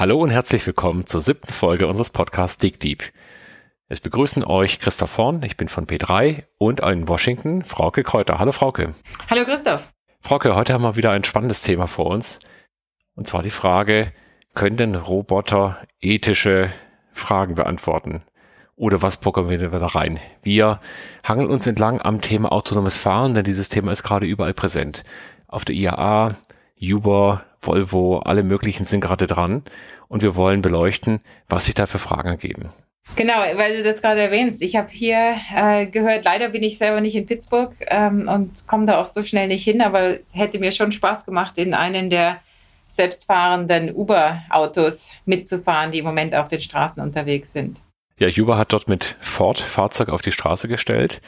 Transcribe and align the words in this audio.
Hallo 0.00 0.18
und 0.18 0.30
herzlich 0.30 0.66
willkommen 0.66 1.04
zur 1.04 1.20
siebten 1.20 1.52
Folge 1.52 1.86
unseres 1.86 2.08
Podcasts 2.08 2.56
Dig 2.56 2.80
Deep. 2.80 3.04
Es 3.86 4.00
begrüßen 4.00 4.42
euch 4.44 4.78
Christoph 4.78 5.18
Horn, 5.18 5.42
ich 5.42 5.58
bin 5.58 5.68
von 5.68 5.86
P3 5.86 6.44
und 6.56 6.80
in 6.80 7.06
Washington 7.06 7.64
Frauke 7.64 8.02
Kräuter. 8.02 8.38
Hallo 8.38 8.52
Frauke. 8.52 8.94
Hallo 9.28 9.44
Christoph. 9.44 9.92
Frauke, 10.22 10.54
heute 10.54 10.72
haben 10.72 10.84
wir 10.84 10.96
wieder 10.96 11.10
ein 11.10 11.22
spannendes 11.22 11.60
Thema 11.60 11.86
vor 11.86 12.06
uns. 12.06 12.40
Und 13.14 13.26
zwar 13.26 13.42
die 13.42 13.50
Frage, 13.50 14.10
können 14.54 14.78
denn 14.78 14.94
Roboter 14.94 15.76
ethische 16.00 16.72
Fragen 17.12 17.54
beantworten? 17.54 18.22
Oder 18.76 19.02
was 19.02 19.18
programmieren 19.18 19.70
wir 19.70 19.80
da 19.80 19.88
rein? 19.88 20.18
Wir 20.42 20.80
hangeln 21.24 21.50
uns 21.50 21.66
entlang 21.66 22.00
am 22.00 22.22
Thema 22.22 22.52
autonomes 22.52 22.96
Fahren, 22.96 23.34
denn 23.34 23.44
dieses 23.44 23.68
Thema 23.68 23.92
ist 23.92 24.02
gerade 24.02 24.24
überall 24.24 24.54
präsent. 24.54 25.04
Auf 25.46 25.66
der 25.66 25.74
IAA, 25.74 26.30
Uber, 26.80 27.44
Volvo, 27.60 28.18
alle 28.18 28.42
möglichen 28.42 28.84
sind 28.84 29.00
gerade 29.00 29.26
dran 29.26 29.62
und 30.08 30.22
wir 30.22 30.34
wollen 30.34 30.62
beleuchten, 30.62 31.20
was 31.48 31.66
sich 31.66 31.74
da 31.74 31.86
für 31.86 31.98
Fragen 31.98 32.28
ergeben. 32.28 32.70
Genau, 33.16 33.34
weil 33.56 33.76
du 33.76 33.82
das 33.82 34.00
gerade 34.00 34.20
erwähnst. 34.20 34.62
Ich 34.62 34.76
habe 34.76 34.88
hier 34.90 35.36
äh, 35.54 35.86
gehört, 35.86 36.24
leider 36.24 36.50
bin 36.50 36.62
ich 36.62 36.78
selber 36.78 37.00
nicht 37.00 37.16
in 37.16 37.26
Pittsburgh 37.26 37.74
ähm, 37.88 38.28
und 38.28 38.66
komme 38.66 38.86
da 38.86 39.00
auch 39.00 39.06
so 39.06 39.22
schnell 39.22 39.48
nicht 39.48 39.64
hin, 39.64 39.80
aber 39.80 40.18
hätte 40.32 40.58
mir 40.58 40.72
schon 40.72 40.92
Spaß 40.92 41.24
gemacht, 41.24 41.58
in 41.58 41.74
einen 41.74 42.08
der 42.08 42.40
selbstfahrenden 42.88 43.94
Uber-Autos 43.94 45.12
mitzufahren, 45.24 45.92
die 45.92 45.98
im 45.98 46.04
Moment 46.04 46.34
auf 46.34 46.48
den 46.48 46.60
Straßen 46.60 47.02
unterwegs 47.02 47.52
sind. 47.52 47.82
Ja, 48.18 48.28
Uber 48.28 48.58
hat 48.58 48.72
dort 48.72 48.88
mit 48.88 49.16
Ford 49.20 49.60
Fahrzeug 49.60 50.10
auf 50.10 50.22
die 50.22 50.32
Straße 50.32 50.68
gestellt. 50.68 51.20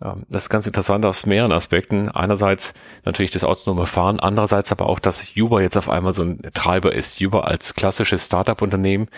Das 0.00 0.44
ist 0.44 0.48
ganz 0.48 0.64
interessant 0.66 1.04
aus 1.04 1.26
mehreren 1.26 1.50
Aspekten. 1.50 2.08
Einerseits 2.08 2.74
natürlich 3.04 3.32
das 3.32 3.42
autonome 3.42 3.86
Fahren, 3.86 4.20
andererseits 4.20 4.70
aber 4.70 4.86
auch, 4.86 5.00
dass 5.00 5.32
Uber 5.36 5.60
jetzt 5.60 5.76
auf 5.76 5.88
einmal 5.88 6.12
so 6.12 6.22
ein 6.22 6.40
Treiber 6.54 6.94
ist. 6.94 7.20
Uber 7.20 7.48
als 7.48 7.74
klassisches 7.74 8.26
Startup-Unternehmen, 8.26 9.08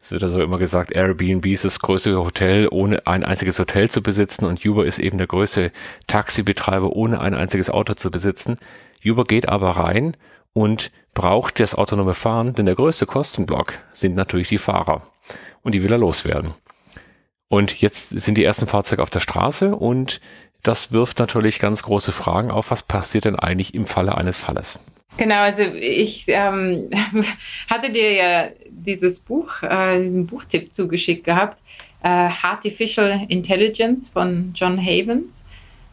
es 0.00 0.10
wird 0.10 0.24
also 0.24 0.42
immer 0.42 0.58
gesagt, 0.58 0.92
Airbnb 0.92 1.46
ist 1.46 1.64
das 1.64 1.78
größte 1.78 2.18
Hotel, 2.18 2.68
ohne 2.70 3.06
ein 3.06 3.24
einziges 3.24 3.58
Hotel 3.58 3.88
zu 3.88 4.02
besitzen 4.02 4.44
und 4.44 4.62
Uber 4.66 4.84
ist 4.84 4.98
eben 4.98 5.18
der 5.18 5.28
größte 5.28 5.70
Taxibetreiber, 6.08 6.90
ohne 6.90 7.20
ein 7.20 7.32
einziges 7.32 7.70
Auto 7.70 7.94
zu 7.94 8.10
besitzen. 8.10 8.58
Uber 9.04 9.24
geht 9.24 9.48
aber 9.48 9.70
rein 9.70 10.16
und 10.52 10.90
braucht 11.14 11.60
das 11.60 11.74
autonome 11.74 12.12
Fahren, 12.12 12.54
denn 12.54 12.66
der 12.66 12.74
größte 12.74 13.06
Kostenblock 13.06 13.78
sind 13.92 14.16
natürlich 14.16 14.48
die 14.48 14.58
Fahrer 14.58 15.06
und 15.62 15.74
die 15.74 15.82
will 15.82 15.92
er 15.92 15.98
loswerden. 15.98 16.54
Und 17.48 17.80
jetzt 17.80 18.10
sind 18.10 18.38
die 18.38 18.44
ersten 18.44 18.66
Fahrzeuge 18.66 19.02
auf 19.02 19.10
der 19.10 19.20
Straße 19.20 19.74
und 19.76 20.20
das 20.62 20.92
wirft 20.92 21.18
natürlich 21.18 21.58
ganz 21.58 21.82
große 21.82 22.10
Fragen 22.10 22.50
auf. 22.50 22.70
Was 22.70 22.82
passiert 22.82 23.26
denn 23.26 23.36
eigentlich 23.36 23.74
im 23.74 23.86
Falle 23.86 24.16
eines 24.16 24.38
Falles? 24.38 24.78
Genau, 25.16 25.36
also 25.36 25.62
ich 25.62 26.24
ähm, 26.28 26.90
hatte 27.70 27.92
dir 27.92 28.12
ja 28.12 28.48
dieses 28.68 29.20
Buch, 29.20 29.62
äh, 29.62 30.02
diesen 30.02 30.26
Buchtipp 30.26 30.72
zugeschickt 30.72 31.24
gehabt, 31.24 31.58
äh, 32.02 32.08
Artificial 32.08 33.26
Intelligence 33.28 34.08
von 34.08 34.52
John 34.54 34.78
Havens. 34.78 35.44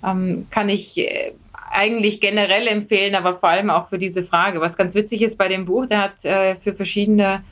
Ähm, 0.03 0.47
kann 0.49 0.69
ich 0.69 0.97
äh, 0.97 1.33
eigentlich 1.69 2.19
generell 2.19 2.67
empfehlen, 2.67 3.13
aber 3.15 3.37
vor 3.37 3.49
allem 3.49 3.69
auch 3.69 3.89
für 3.89 3.99
diese 3.99 4.23
Frage. 4.23 4.59
Was 4.61 4.77
ganz 4.77 4.95
witzig 4.95 5.21
ist 5.21 5.37
bei 5.37 5.47
dem 5.47 5.65
Buch, 5.65 5.85
der 5.85 6.01
hat 6.01 6.25
äh, 6.25 6.55
für 6.55 6.73
verschiedene 6.73 7.43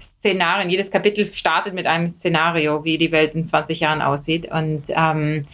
Szenarien. 0.00 0.70
Jedes 0.70 0.90
Kapitel 0.90 1.26
startet 1.26 1.74
mit 1.74 1.86
einem 1.86 2.08
Szenario, 2.08 2.84
wie 2.84 2.98
die 2.98 3.12
Welt 3.12 3.34
in 3.34 3.44
20 3.44 3.80
Jahren 3.80 4.02
aussieht. 4.02 4.50
Und 4.50 4.84
ähm, 4.88 5.44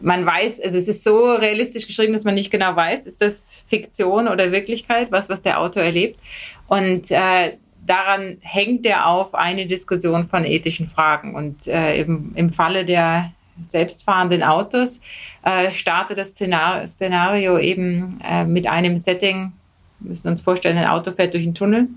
man 0.00 0.26
weiß, 0.26 0.60
also 0.60 0.76
es 0.76 0.88
ist 0.88 1.04
so 1.04 1.32
realistisch 1.32 1.86
geschrieben, 1.86 2.12
dass 2.12 2.24
man 2.24 2.34
nicht 2.34 2.50
genau 2.50 2.74
weiß, 2.74 3.06
ist 3.06 3.20
das 3.20 3.64
Fiktion 3.68 4.28
oder 4.28 4.52
Wirklichkeit, 4.52 5.12
was, 5.12 5.28
was 5.28 5.42
der 5.42 5.60
Autor 5.60 5.82
erlebt. 5.82 6.18
Und 6.66 7.10
äh, 7.10 7.56
daran 7.86 8.38
hängt 8.40 8.86
er 8.86 9.06
auf 9.06 9.34
eine 9.34 9.66
Diskussion 9.66 10.26
von 10.26 10.44
ethischen 10.44 10.86
Fragen. 10.86 11.34
Und 11.34 11.66
äh, 11.66 12.00
im, 12.00 12.32
im 12.34 12.50
Falle 12.50 12.84
der 12.84 13.32
selbstfahrenden 13.62 14.42
Autos 14.42 15.00
äh, 15.44 15.70
startet 15.70 16.18
das 16.18 16.30
Szenario, 16.30 16.86
Szenario 16.86 17.58
eben 17.58 18.18
äh, 18.24 18.44
mit 18.44 18.66
einem 18.66 18.96
Setting, 18.96 19.52
wir 20.00 20.10
müssen 20.10 20.28
uns 20.28 20.40
vorstellen, 20.40 20.76
ein 20.76 20.88
Auto 20.88 21.12
fährt 21.12 21.34
durch 21.34 21.44
einen 21.44 21.54
Tunnel 21.54 21.88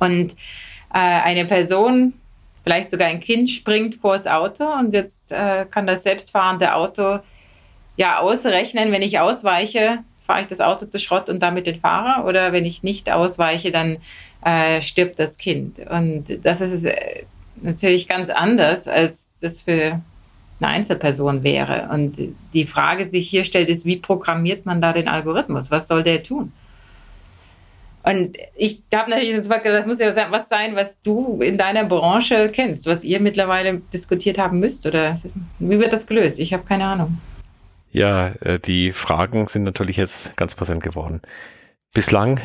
und 0.00 0.32
äh, 0.92 0.98
eine 0.98 1.44
Person, 1.44 2.14
vielleicht 2.62 2.90
sogar 2.90 3.08
ein 3.08 3.20
Kind, 3.20 3.50
springt 3.50 3.96
vor 3.96 4.14
das 4.14 4.26
Auto 4.26 4.64
und 4.64 4.94
jetzt 4.94 5.32
äh, 5.32 5.66
kann 5.70 5.86
das 5.86 6.02
selbstfahrende 6.02 6.74
Auto 6.74 7.18
ja 7.96 8.18
ausrechnen, 8.18 8.92
wenn 8.92 9.02
ich 9.02 9.18
ausweiche, 9.18 9.98
fahre 10.26 10.40
ich 10.40 10.46
das 10.46 10.60
Auto 10.60 10.86
zu 10.86 10.98
Schrott 10.98 11.28
und 11.28 11.40
damit 11.40 11.66
den 11.66 11.78
Fahrer 11.78 12.26
oder 12.26 12.52
wenn 12.52 12.64
ich 12.64 12.82
nicht 12.82 13.10
ausweiche, 13.10 13.70
dann 13.70 13.98
äh, 14.44 14.82
stirbt 14.82 15.18
das 15.18 15.38
Kind. 15.38 15.78
Und 15.78 16.44
das 16.44 16.60
ist 16.60 16.84
äh, 16.84 17.24
natürlich 17.62 18.08
ganz 18.08 18.30
anders, 18.30 18.88
als 18.88 19.30
das 19.40 19.62
für 19.62 20.00
eine 20.60 20.68
Einzelperson 20.68 21.42
wäre. 21.42 21.88
Und 21.92 22.18
die 22.52 22.66
Frage, 22.66 23.04
die 23.04 23.10
sich 23.10 23.28
hier 23.28 23.44
stellt, 23.44 23.68
ist, 23.68 23.84
wie 23.84 23.96
programmiert 23.96 24.66
man 24.66 24.80
da 24.80 24.92
den 24.92 25.08
Algorithmus? 25.08 25.70
Was 25.70 25.88
soll 25.88 26.02
der 26.02 26.22
tun? 26.22 26.52
Und 28.04 28.36
ich 28.54 28.82
habe 28.94 29.10
natürlich 29.10 29.34
gesagt, 29.34 29.64
das 29.64 29.86
muss 29.86 29.98
ja 29.98 30.14
was 30.30 30.48
sein, 30.48 30.76
was 30.76 31.00
du 31.00 31.40
in 31.40 31.56
deiner 31.56 31.84
Branche 31.84 32.50
kennst, 32.52 32.86
was 32.86 33.02
ihr 33.02 33.18
mittlerweile 33.18 33.80
diskutiert 33.94 34.36
haben 34.36 34.60
müsst. 34.60 34.86
Oder 34.86 35.18
wie 35.58 35.78
wird 35.78 35.92
das 35.92 36.06
gelöst? 36.06 36.38
Ich 36.38 36.52
habe 36.52 36.64
keine 36.64 36.84
Ahnung. 36.84 37.18
Ja, 37.92 38.28
äh, 38.40 38.58
die 38.58 38.92
Fragen 38.92 39.46
sind 39.46 39.64
natürlich 39.64 39.96
jetzt 39.96 40.36
ganz 40.36 40.54
präsent 40.54 40.82
geworden. 40.82 41.22
Bislang 41.94 42.40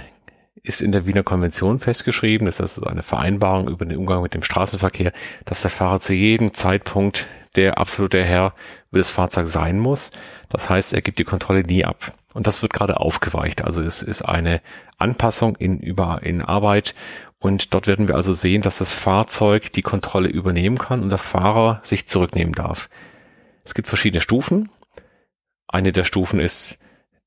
ist 0.64 0.82
in 0.82 0.94
der 0.94 1.06
Wiener 1.06 1.24
Konvention 1.24 1.80
festgeschrieben, 1.80 2.46
das 2.46 2.60
ist 2.60 2.80
eine 2.80 3.04
Vereinbarung 3.04 3.68
über 3.68 3.86
den 3.86 3.98
Umgang 3.98 4.22
mit 4.22 4.34
dem 4.34 4.44
Straßenverkehr, 4.44 5.12
dass 5.46 5.62
der 5.62 5.72
Fahrer 5.72 6.00
zu 6.00 6.14
jedem 6.14 6.54
Zeitpunkt 6.54 7.28
der 7.56 7.78
absolute 7.78 8.24
Herr 8.24 8.54
über 8.92 9.00
das 9.00 9.10
Fahrzeug 9.10 9.48
sein 9.48 9.80
muss. 9.80 10.12
Das 10.50 10.70
heißt, 10.70 10.94
er 10.94 11.02
gibt 11.02 11.20
die 11.20 11.24
Kontrolle 11.24 11.64
nie 11.64 11.86
ab. 11.86 12.14
Und 12.34 12.48
das 12.48 12.62
wird 12.62 12.74
gerade 12.74 13.00
aufgeweicht. 13.00 13.64
Also 13.64 13.82
es 13.82 14.02
ist 14.02 14.22
eine 14.22 14.62
Anpassung 14.98 15.56
in, 15.56 15.80
über, 15.80 16.22
in 16.24 16.42
Arbeit. 16.42 16.96
Und 17.40 17.74
dort 17.74 17.88
werden 17.88 18.08
wir 18.08 18.16
also 18.16 18.34
sehen, 18.34 18.62
dass 18.62 18.80
das 18.80 18.94
Fahrzeug 18.94 19.72
die 19.72 19.82
Kontrolle 19.82 20.30
übernehmen 20.30 20.78
kann 20.78 21.02
und 21.02 21.10
der 21.10 21.18
Fahrer 21.18 21.80
sich 21.84 22.08
zurücknehmen 22.08 22.54
darf. 22.54 22.90
Es 23.64 23.74
gibt 23.74 23.88
verschiedene 23.88 24.22
Stufen. 24.22 24.70
Eine 25.68 25.92
der 25.92 26.04
Stufen 26.04 26.40
ist, 26.40 26.80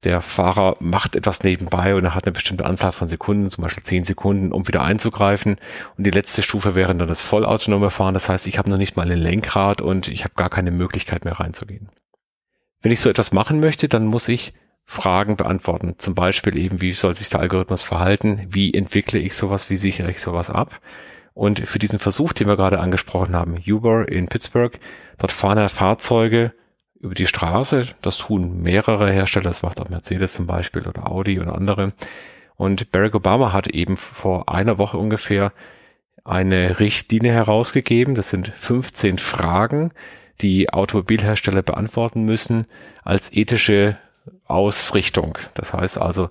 der 0.05 0.21
Fahrer 0.21 0.77
macht 0.81 1.15
etwas 1.15 1.45
nebenbei 1.45 1.95
und 1.95 2.05
er 2.05 2.15
hat 2.15 2.25
eine 2.25 2.33
bestimmte 2.33 2.67
Anzahl 2.67 2.93
von 2.93 3.09
Sekunden, 3.09 3.51
zum 3.51 3.63
Beispiel 3.63 3.85
zehn 3.85 4.03
Sekunden, 4.03 4.51
um 4.51 4.67
wieder 4.67 4.83
einzugreifen. 4.83 5.57
Und 5.97 6.05
die 6.05 6.11
letzte 6.11 6.43
Stufe 6.43 6.75
wäre 6.75 6.95
dann 6.95 7.09
das 7.09 7.23
vollautonome 7.23 7.91
Fahren. 7.91 8.15
Das 8.15 8.29
heißt, 8.29 8.47
ich 8.49 8.59
habe 8.59 8.69
noch 8.69 8.79
nicht 8.79 8.97
mal 8.97 9.11
ein 9.11 9.19
Lenkrad 9.19 9.81
und 9.81 10.09
ich 10.09 10.25
habe 10.25 10.35
gar 10.35 10.51
keine 10.51 10.73
Möglichkeit 10.73 11.25
mehr 11.25 11.39
reinzugehen. 11.39 11.89
Wenn 12.81 12.91
ich 12.91 13.01
so 13.01 13.09
etwas 13.09 13.33
machen 13.33 13.61
möchte, 13.61 13.89
dann 13.89 14.07
muss 14.07 14.27
ich 14.29 14.55
Fragen 14.85 15.37
beantworten. 15.37 15.95
Zum 15.99 16.17
Beispiel 16.17 16.59
eben, 16.59 16.81
wie 16.81 16.93
soll 16.93 17.15
sich 17.15 17.31
der 17.31 17.41
Algorithmus 17.41 17.85
verhalten? 17.85 18.47
Wie 18.49 18.75
entwickle 18.75 19.21
ich 19.21 19.37
sowas? 19.37 19.71
Wie 19.71 19.77
sichere 19.77 20.11
ich 20.11 20.21
sowas 20.21 20.51
ab? 20.51 20.81
Und 21.35 21.67
für 21.67 21.79
diesen 21.79 22.01
Versuch, 22.01 22.33
den 22.33 22.49
wir 22.49 22.57
gerade 22.57 22.81
angesprochen 22.81 23.35
haben, 23.35 23.57
Uber 23.67 24.09
in 24.09 24.27
Pittsburgh, 24.27 24.77
dort 25.19 25.33
fahren 25.33 25.59
ja 25.59 25.69
Fahrzeuge 25.69 26.53
über 27.03 27.15
die 27.15 27.27
Straße. 27.27 27.89
Das 28.01 28.17
tun 28.17 28.63
mehrere 28.63 29.11
Hersteller, 29.11 29.51
das 29.51 29.63
macht 29.63 29.81
auch 29.81 29.91
Mercedes 29.91 30.33
zum 30.33 30.47
Beispiel 30.47 30.87
oder 30.89 31.11
Audi 31.11 31.39
und 31.39 31.51
andere. 31.51 31.93
Und 32.57 32.93
Barack 32.93 33.15
Obama 33.15 33.53
hat 33.53 33.67
eben 33.67 33.97
vor 33.97 34.49
einer 34.49 34.79
Woche 34.79 34.97
ungefähr 34.97 35.53
eine 36.25 36.79
Richtlinie 36.79 37.33
herausgegeben. 37.33 38.15
Das 38.15 38.31
sind 38.31 38.49
15 38.49 39.19
Fragen, 39.19 39.93
die 40.41 40.73
Automobilhersteller 40.73 41.63
beantworten 41.63 42.23
müssen 42.23 42.67
als 43.05 43.33
ethische 43.33 43.99
Ausrichtung. 44.47 45.37
Das 45.55 45.75
heißt 45.75 45.99
also, 45.99 46.31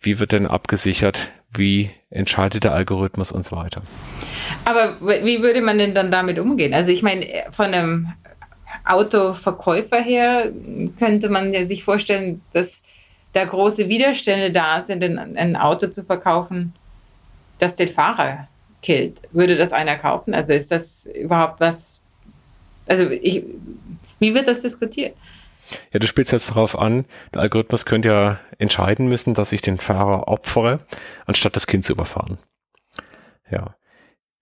wie 0.00 0.20
wird 0.20 0.32
denn 0.32 0.46
abgesichert, 0.46 1.32
wie 1.52 1.90
entscheidet 2.10 2.64
der 2.64 2.74
Algorithmus 2.74 3.32
und 3.32 3.44
so 3.44 3.56
weiter. 3.56 3.82
Aber 4.64 4.94
wie 5.00 5.42
würde 5.42 5.60
man 5.60 5.78
denn 5.78 5.94
dann 5.94 6.12
damit 6.12 6.38
umgehen? 6.38 6.72
Also 6.74 6.90
ich 6.90 7.02
meine, 7.02 7.26
von 7.50 7.66
einem 7.74 8.12
Autoverkäufer 8.84 10.00
her 10.00 10.52
könnte 10.98 11.28
man 11.28 11.52
ja 11.52 11.64
sich 11.64 11.84
vorstellen, 11.84 12.42
dass 12.52 12.82
da 13.32 13.44
große 13.44 13.88
Widerstände 13.88 14.52
da 14.52 14.80
sind, 14.80 15.02
ein 15.02 15.56
Auto 15.56 15.88
zu 15.88 16.04
verkaufen, 16.04 16.74
das 17.58 17.76
den 17.76 17.88
Fahrer 17.88 18.48
killt. 18.82 19.22
Würde 19.32 19.56
das 19.56 19.72
einer 19.72 19.96
kaufen? 19.96 20.34
Also 20.34 20.52
ist 20.52 20.70
das 20.70 21.06
überhaupt 21.06 21.60
was? 21.60 22.00
Also 22.86 23.10
ich, 23.10 23.42
wie 24.18 24.34
wird 24.34 24.46
das 24.46 24.62
diskutiert? 24.62 25.16
Ja, 25.92 25.98
du 25.98 26.06
spielst 26.06 26.30
jetzt 26.32 26.50
darauf 26.50 26.78
an, 26.78 27.06
der 27.32 27.40
Algorithmus 27.40 27.86
könnte 27.86 28.08
ja 28.08 28.40
entscheiden 28.58 29.08
müssen, 29.08 29.32
dass 29.32 29.52
ich 29.52 29.62
den 29.62 29.78
Fahrer 29.78 30.28
opfere, 30.28 30.78
anstatt 31.26 31.56
das 31.56 31.66
Kind 31.66 31.84
zu 31.84 31.94
überfahren. 31.94 32.38
Ja. 33.50 33.74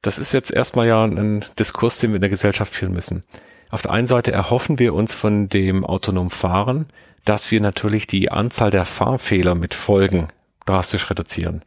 Das 0.02 0.18
ist 0.18 0.32
jetzt 0.32 0.52
erstmal 0.52 0.88
ja 0.88 1.04
ein 1.04 1.44
Diskurs, 1.60 2.00
den 2.00 2.10
wir 2.10 2.16
in 2.16 2.22
der 2.22 2.30
Gesellschaft 2.30 2.74
führen 2.74 2.92
müssen. 2.92 3.24
Auf 3.72 3.80
der 3.80 3.92
einen 3.92 4.06
Seite 4.06 4.32
erhoffen 4.32 4.78
wir 4.78 4.92
uns 4.92 5.14
von 5.14 5.48
dem 5.48 5.86
autonomen 5.86 6.28
Fahren, 6.28 6.84
dass 7.24 7.50
wir 7.50 7.58
natürlich 7.62 8.06
die 8.06 8.30
Anzahl 8.30 8.70
der 8.70 8.84
Fahrfehler 8.84 9.54
mit 9.54 9.72
Folgen 9.72 10.28
drastisch 10.66 11.08
reduzieren. 11.08 11.62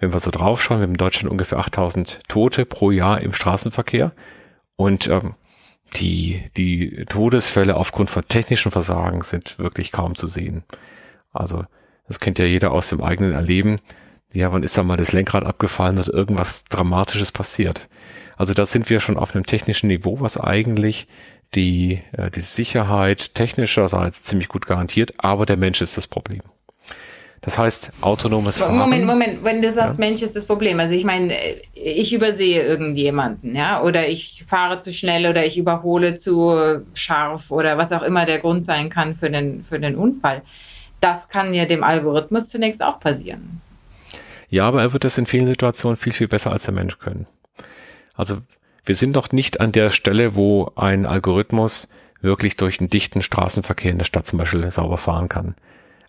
wenn 0.00 0.12
wir 0.12 0.18
so 0.18 0.32
draufschauen, 0.32 0.80
wir 0.80 0.82
haben 0.82 0.94
in 0.94 0.98
Deutschland 0.98 1.30
ungefähr 1.30 1.58
8000 1.58 2.18
Tote 2.26 2.66
pro 2.66 2.90
Jahr 2.90 3.20
im 3.20 3.32
Straßenverkehr 3.32 4.10
und 4.74 5.06
ähm, 5.06 5.34
die, 5.94 6.42
die 6.56 7.06
Todesfälle 7.08 7.76
aufgrund 7.76 8.10
von 8.10 8.26
technischen 8.26 8.72
Versagen 8.72 9.22
sind 9.22 9.60
wirklich 9.60 9.92
kaum 9.92 10.16
zu 10.16 10.26
sehen. 10.26 10.64
Also 11.32 11.62
das 12.08 12.18
kennt 12.18 12.40
ja 12.40 12.44
jeder 12.44 12.72
aus 12.72 12.88
dem 12.88 13.00
eigenen 13.00 13.32
Erleben. 13.32 13.76
Ja, 14.32 14.52
wann 14.52 14.64
ist 14.64 14.76
da 14.76 14.82
mal 14.82 14.96
das 14.96 15.12
Lenkrad 15.12 15.44
abgefallen 15.44 16.00
oder 16.00 16.12
irgendwas 16.12 16.64
Dramatisches 16.64 17.30
passiert? 17.30 17.88
Also 18.36 18.52
da 18.52 18.66
sind 18.66 18.90
wir 18.90 19.00
schon 19.00 19.16
auf 19.16 19.34
einem 19.34 19.46
technischen 19.46 19.86
Niveau, 19.86 20.20
was 20.20 20.38
eigentlich 20.38 21.08
die, 21.54 22.02
äh, 22.12 22.30
die 22.30 22.40
Sicherheit 22.40 23.34
technischerseits 23.34 24.24
ziemlich 24.24 24.48
gut 24.48 24.66
garantiert, 24.66 25.14
aber 25.18 25.46
der 25.46 25.56
Mensch 25.56 25.80
ist 25.80 25.96
das 25.96 26.06
Problem. 26.06 26.42
Das 27.46 27.58
heißt, 27.58 27.92
autonomes 28.00 28.58
Fahren. 28.58 28.76
Moment, 28.76 29.06
Moment, 29.06 29.44
wenn 29.44 29.62
du 29.62 29.70
sagst, 29.70 30.00
ja. 30.00 30.04
Mensch 30.04 30.20
ist 30.20 30.34
das 30.34 30.46
Problem. 30.46 30.80
Also 30.80 30.94
ich 30.94 31.04
meine, 31.04 31.32
ich 31.74 32.12
übersehe 32.12 32.60
irgendjemanden, 32.64 33.54
ja, 33.54 33.82
oder 33.82 34.08
ich 34.08 34.44
fahre 34.48 34.80
zu 34.80 34.92
schnell 34.92 35.26
oder 35.26 35.46
ich 35.46 35.56
überhole 35.56 36.16
zu 36.16 36.82
scharf 36.94 37.52
oder 37.52 37.78
was 37.78 37.92
auch 37.92 38.02
immer 38.02 38.26
der 38.26 38.40
Grund 38.40 38.64
sein 38.64 38.90
kann 38.90 39.14
für 39.14 39.30
den, 39.30 39.64
für 39.64 39.78
den 39.78 39.94
Unfall. 39.94 40.42
Das 41.00 41.28
kann 41.28 41.54
ja 41.54 41.66
dem 41.66 41.84
Algorithmus 41.84 42.48
zunächst 42.48 42.82
auch 42.82 42.98
passieren. 42.98 43.60
Ja, 44.48 44.66
aber 44.66 44.82
er 44.82 44.92
wird 44.92 45.04
das 45.04 45.16
in 45.16 45.26
vielen 45.26 45.46
Situationen 45.46 45.96
viel, 45.96 46.12
viel 46.12 46.28
besser 46.28 46.50
als 46.50 46.64
der 46.64 46.74
Mensch 46.74 46.98
können. 46.98 47.26
Also 48.14 48.38
wir 48.86 48.94
sind 48.94 49.16
doch 49.16 49.32
nicht 49.32 49.60
an 49.60 49.72
der 49.72 49.90
Stelle, 49.90 50.34
wo 50.34 50.72
ein 50.76 51.06
Algorithmus 51.06 51.90
wirklich 52.22 52.56
durch 52.56 52.80
einen 52.80 52.88
dichten 52.88 53.20
Straßenverkehr 53.20 53.90
in 53.90 53.98
der 53.98 54.04
Stadt 54.04 54.26
zum 54.26 54.38
Beispiel 54.38 54.70
sauber 54.70 54.96
fahren 54.96 55.28
kann. 55.28 55.54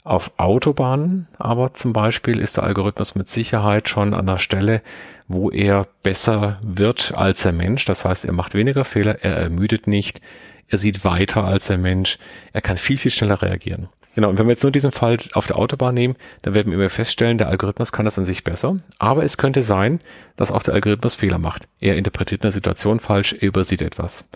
Auf 0.03 0.31
Autobahnen 0.37 1.27
aber 1.37 1.73
zum 1.73 1.91
Beispiel 1.91 2.39
ist 2.39 2.55
der 2.55 2.63
Algorithmus 2.63 3.15
mit 3.15 3.27
Sicherheit 3.27 3.89
schon 3.89 4.13
an 4.13 4.27
der 4.27 4.37
Stelle, 4.37 4.81
wo 5.27 5.51
er 5.51 5.85
besser 6.01 6.61
wird 6.65 7.13
als 7.15 7.41
der 7.41 7.51
Mensch. 7.51 7.83
Das 7.83 8.05
heißt, 8.05 8.23
er 8.23 8.31
macht 8.31 8.53
weniger 8.53 8.85
Fehler, 8.85 9.17
er 9.21 9.35
ermüdet 9.35 9.87
nicht, 9.87 10.21
er 10.69 10.77
sieht 10.77 11.03
weiter 11.03 11.43
als 11.43 11.67
der 11.67 11.77
Mensch, 11.77 12.19
er 12.53 12.61
kann 12.61 12.77
viel, 12.77 12.97
viel 12.97 13.11
schneller 13.11 13.41
reagieren. 13.41 13.89
Genau, 14.17 14.29
und 14.29 14.39
wenn 14.39 14.47
wir 14.47 14.53
jetzt 14.53 14.63
nur 14.63 14.71
diesen 14.71 14.91
Fall 14.91 15.17
auf 15.33 15.45
der 15.45 15.59
Autobahn 15.59 15.93
nehmen, 15.93 16.15
dann 16.41 16.55
werden 16.55 16.75
wir 16.75 16.89
feststellen, 16.89 17.37
der 17.37 17.49
Algorithmus 17.49 17.91
kann 17.91 18.05
das 18.05 18.17
an 18.17 18.25
sich 18.25 18.43
besser. 18.43 18.75
Aber 18.97 19.23
es 19.23 19.37
könnte 19.37 19.61
sein, 19.61 19.99
dass 20.37 20.51
auch 20.51 20.63
der 20.63 20.73
Algorithmus 20.73 21.13
Fehler 21.13 21.37
macht. 21.37 21.67
Er 21.81 21.97
interpretiert 21.97 22.41
eine 22.41 22.51
Situation 22.51 22.99
falsch, 22.99 23.33
er 23.33 23.49
übersieht 23.49 23.83
etwas. 23.83 24.31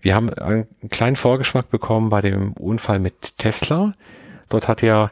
Wir 0.00 0.14
haben 0.14 0.32
einen 0.32 0.68
kleinen 0.90 1.16
Vorgeschmack 1.16 1.68
bekommen 1.70 2.08
bei 2.08 2.20
dem 2.20 2.52
Unfall 2.52 3.00
mit 3.00 3.36
Tesla. 3.36 3.94
Dort 4.48 4.68
hat 4.68 4.80
ja 4.82 5.10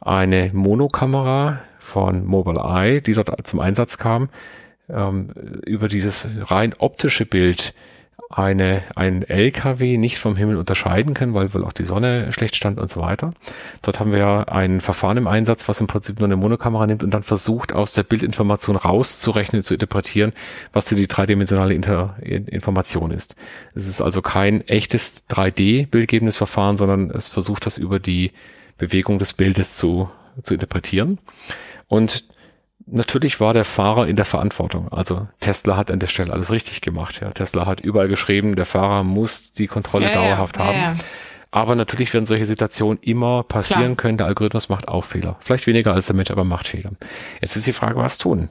eine 0.00 0.52
Monokamera 0.54 1.58
von 1.80 2.24
Mobileye, 2.24 3.00
die 3.00 3.14
dort 3.14 3.44
zum 3.48 3.58
Einsatz 3.58 3.98
kam, 3.98 4.28
ähm, 4.88 5.30
über 5.66 5.88
dieses 5.88 6.28
rein 6.52 6.72
optische 6.78 7.26
Bild 7.26 7.74
eine, 8.28 8.82
ein 8.96 9.22
LKW 9.22 9.98
nicht 9.98 10.18
vom 10.18 10.36
Himmel 10.36 10.56
unterscheiden 10.56 11.14
können, 11.14 11.34
weil 11.34 11.54
wohl 11.54 11.64
auch 11.64 11.72
die 11.72 11.84
Sonne 11.84 12.32
schlecht 12.32 12.56
stand 12.56 12.78
und 12.78 12.90
so 12.90 13.00
weiter. 13.00 13.32
Dort 13.82 14.00
haben 14.00 14.12
wir 14.12 14.52
ein 14.52 14.80
Verfahren 14.80 15.16
im 15.16 15.28
Einsatz, 15.28 15.68
was 15.68 15.80
im 15.80 15.86
Prinzip 15.86 16.18
nur 16.18 16.26
eine 16.26 16.36
Monokamera 16.36 16.86
nimmt 16.86 17.02
und 17.02 17.12
dann 17.12 17.22
versucht, 17.22 17.72
aus 17.72 17.92
der 17.92 18.02
Bildinformation 18.02 18.76
rauszurechnen, 18.76 19.62
zu 19.62 19.74
interpretieren, 19.74 20.32
was 20.72 20.86
die 20.86 21.06
dreidimensionale 21.06 21.74
Inter 21.74 22.16
Information 22.20 23.10
ist. 23.10 23.36
Es 23.74 23.86
ist 23.86 24.00
also 24.00 24.22
kein 24.22 24.66
echtes 24.66 25.28
3D-bildgebendes 25.28 26.36
Verfahren, 26.36 26.76
sondern 26.76 27.10
es 27.10 27.28
versucht 27.28 27.66
das 27.66 27.78
über 27.78 28.00
die 28.00 28.32
Bewegung 28.76 29.18
des 29.18 29.34
Bildes 29.34 29.76
zu, 29.76 30.10
zu 30.42 30.54
interpretieren. 30.54 31.18
Und 31.88 32.24
natürlich 32.86 33.40
war 33.40 33.52
der 33.52 33.64
Fahrer 33.64 34.06
in 34.06 34.16
der 34.16 34.24
Verantwortung. 34.24 34.90
Also 34.92 35.28
Tesla 35.40 35.76
hat 35.76 35.90
an 35.90 35.98
der 35.98 36.06
Stelle 36.06 36.32
alles 36.32 36.50
richtig 36.50 36.80
gemacht. 36.80 37.20
Ja. 37.20 37.30
Tesla 37.30 37.66
hat 37.66 37.80
überall 37.80 38.08
geschrieben, 38.08 38.56
der 38.56 38.66
Fahrer 38.66 39.02
muss 39.02 39.52
die 39.52 39.66
Kontrolle 39.66 40.06
ja, 40.06 40.14
dauerhaft 40.14 40.56
ja, 40.56 40.64
haben. 40.64 41.00
Aber 41.50 41.74
natürlich 41.74 42.12
werden 42.12 42.26
solche 42.26 42.44
Situationen 42.44 42.98
immer 43.02 43.42
passieren 43.42 43.82
Klar. 43.82 43.96
können. 43.96 44.18
Der 44.18 44.26
Algorithmus 44.26 44.68
macht 44.68 44.88
auch 44.88 45.04
Fehler. 45.04 45.36
Vielleicht 45.40 45.66
weniger 45.66 45.94
als 45.94 46.06
der 46.06 46.16
Mensch, 46.16 46.30
aber 46.30 46.44
macht 46.44 46.68
Fehler. 46.68 46.90
Jetzt 47.40 47.56
ist 47.56 47.66
die 47.66 47.72
Frage, 47.72 47.96
was 47.96 48.18
tun? 48.18 48.50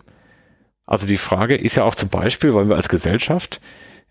Also 0.86 1.08
die 1.08 1.18
Frage 1.18 1.56
ist 1.56 1.76
ja 1.76 1.84
auch 1.84 1.96
zum 1.96 2.10
Beispiel, 2.10 2.54
wollen 2.54 2.70
wir 2.70 2.76
als 2.76 2.90
Gesellschaft 2.90 3.60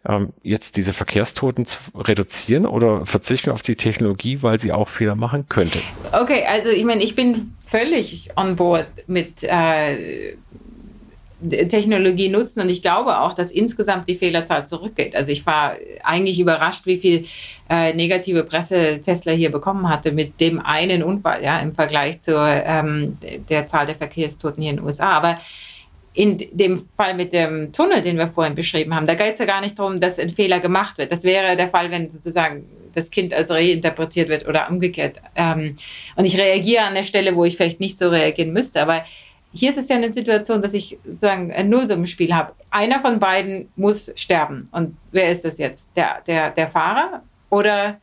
ähm, 0.06 0.32
jetzt 0.42 0.76
diese 0.76 0.92
Verkehrstoten 0.92 1.66
reduzieren 1.96 2.66
oder 2.66 3.06
verzichten 3.06 3.46
wir 3.46 3.54
auf 3.54 3.62
die 3.62 3.76
Technologie, 3.76 4.42
weil 4.42 4.58
sie 4.58 4.72
auch 4.72 4.88
Fehler 4.88 5.14
machen 5.14 5.48
könnte? 5.48 5.80
Okay, 6.12 6.44
also 6.46 6.68
ich 6.68 6.84
meine, 6.84 7.02
ich 7.02 7.14
bin 7.14 7.54
völlig 7.66 8.30
on 8.36 8.56
board 8.56 8.86
mit 9.06 9.42
äh, 9.42 10.34
Technologie 11.50 12.28
nutzen 12.28 12.60
und 12.60 12.68
ich 12.68 12.82
glaube 12.82 13.18
auch, 13.20 13.34
dass 13.34 13.50
insgesamt 13.50 14.08
die 14.08 14.14
Fehlerzahl 14.14 14.66
zurückgeht. 14.66 15.14
Also 15.16 15.30
ich 15.30 15.44
war 15.44 15.76
eigentlich 16.02 16.38
überrascht, 16.38 16.86
wie 16.86 16.96
viel 16.96 17.26
äh, 17.68 17.92
negative 17.92 18.44
Presse 18.44 19.00
Tesla 19.02 19.32
hier 19.32 19.50
bekommen 19.50 19.88
hatte 19.88 20.12
mit 20.12 20.40
dem 20.40 20.60
einen 20.60 21.02
Unfall, 21.02 21.42
ja, 21.42 21.58
im 21.58 21.72
Vergleich 21.72 22.20
zur 22.20 22.46
ähm, 22.46 23.18
der 23.48 23.66
Zahl 23.66 23.86
der 23.86 23.96
Verkehrstoten 23.96 24.62
hier 24.62 24.70
in 24.70 24.76
den 24.76 24.86
USA. 24.86 25.10
Aber 25.10 25.38
in 26.14 26.38
dem 26.52 26.76
Fall 26.96 27.14
mit 27.14 27.32
dem 27.32 27.72
Tunnel, 27.72 28.00
den 28.00 28.16
wir 28.16 28.28
vorhin 28.28 28.54
beschrieben 28.54 28.94
haben, 28.94 29.06
da 29.06 29.14
geht 29.14 29.34
es 29.34 29.40
ja 29.40 29.46
gar 29.46 29.60
nicht 29.60 29.78
darum, 29.78 30.00
dass 30.00 30.18
ein 30.18 30.30
Fehler 30.30 30.60
gemacht 30.60 30.96
wird. 30.96 31.10
Das 31.10 31.24
wäre 31.24 31.56
der 31.56 31.68
Fall, 31.68 31.90
wenn 31.90 32.08
sozusagen 32.08 32.64
das 32.92 33.10
Kind 33.10 33.34
als 33.34 33.50
reinterpretiert 33.50 34.28
wird 34.28 34.46
oder 34.46 34.70
umgekehrt. 34.70 35.20
Ähm, 35.34 35.74
und 36.14 36.24
ich 36.24 36.38
reagiere 36.38 36.84
an 36.84 36.94
der 36.94 37.02
Stelle, 37.02 37.34
wo 37.34 37.44
ich 37.44 37.56
vielleicht 37.56 37.80
nicht 37.80 37.98
so 37.98 38.08
reagieren 38.08 38.52
müsste. 38.52 38.80
Aber 38.80 39.04
hier 39.52 39.70
ist 39.70 39.78
es 39.78 39.88
ja 39.88 39.96
eine 39.96 40.12
Situation, 40.12 40.62
dass 40.62 40.72
ich 40.72 40.98
sozusagen 41.04 41.52
ein 41.52 41.68
Nullsummenspiel 41.68 42.32
habe. 42.32 42.52
Einer 42.70 43.00
von 43.00 43.18
beiden 43.18 43.68
muss 43.74 44.12
sterben. 44.14 44.68
Und 44.70 44.96
wer 45.10 45.30
ist 45.30 45.44
das 45.44 45.58
jetzt? 45.58 45.96
Der, 45.96 46.22
der, 46.26 46.50
der 46.50 46.68
Fahrer 46.68 47.22
oder 47.50 48.00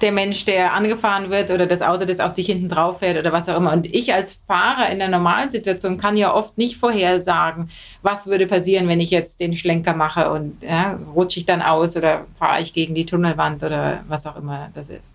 der 0.00 0.12
Mensch, 0.12 0.44
der 0.44 0.74
angefahren 0.74 1.30
wird 1.30 1.50
oder 1.50 1.66
das 1.66 1.80
Auto, 1.80 2.04
das 2.04 2.20
auf 2.20 2.34
dich 2.34 2.46
hinten 2.46 2.68
drauf 2.68 2.98
fährt 2.98 3.16
oder 3.18 3.32
was 3.32 3.48
auch 3.48 3.56
immer. 3.56 3.72
Und 3.72 3.86
ich 3.86 4.12
als 4.12 4.34
Fahrer 4.46 4.90
in 4.90 4.98
der 4.98 5.08
normalen 5.08 5.48
Situation 5.48 5.98
kann 5.98 6.16
ja 6.16 6.34
oft 6.34 6.58
nicht 6.58 6.76
vorhersagen, 6.76 7.70
was 8.02 8.26
würde 8.26 8.46
passieren, 8.46 8.88
wenn 8.88 9.00
ich 9.00 9.10
jetzt 9.10 9.40
den 9.40 9.54
Schlenker 9.54 9.94
mache 9.94 10.30
und 10.30 10.62
ja, 10.62 10.98
rutsche 11.14 11.38
ich 11.40 11.46
dann 11.46 11.62
aus 11.62 11.96
oder 11.96 12.26
fahre 12.38 12.60
ich 12.60 12.72
gegen 12.72 12.94
die 12.94 13.06
Tunnelwand 13.06 13.62
oder 13.62 14.04
was 14.08 14.26
auch 14.26 14.36
immer 14.36 14.70
das 14.74 14.90
ist. 14.90 15.14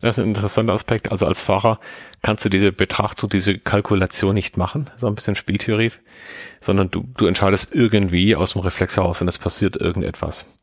Das 0.00 0.16
ist 0.16 0.24
ein 0.24 0.28
interessanter 0.28 0.74
Aspekt. 0.74 1.10
Also 1.10 1.26
als 1.26 1.42
Fahrer 1.42 1.80
kannst 2.22 2.44
du 2.44 2.48
diese 2.48 2.70
Betrachtung, 2.70 3.28
diese 3.30 3.58
Kalkulation 3.58 4.32
nicht 4.32 4.56
machen, 4.56 4.88
so 4.96 5.08
ein 5.08 5.16
bisschen 5.16 5.34
Spieltheorie, 5.34 5.90
sondern 6.60 6.88
du, 6.88 7.04
du 7.16 7.26
entscheidest 7.26 7.74
irgendwie 7.74 8.36
aus 8.36 8.52
dem 8.52 8.60
Reflex 8.60 8.96
heraus 8.96 9.20
und 9.20 9.26
es 9.26 9.38
passiert 9.38 9.74
irgendetwas. 9.74 10.56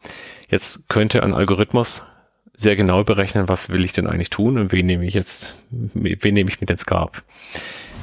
Jetzt 0.47 0.87
könnte 0.87 1.21
ein 1.21 1.33
Algorithmus 1.33 2.09
sehr 2.55 2.75
genau 2.75 3.03
berechnen, 3.03 3.47
was 3.47 3.69
will 3.69 3.83
ich 3.83 3.93
denn 3.93 4.07
eigentlich 4.07 4.29
tun 4.29 4.57
und 4.57 4.71
wen 4.71 4.85
nehme 4.85 5.05
ich 5.05 5.13
jetzt, 5.13 5.65
wen 5.71 6.33
nehme 6.33 6.49
ich 6.49 6.61
mit 6.61 6.69
ins 6.69 6.85
Grab. 6.85 7.23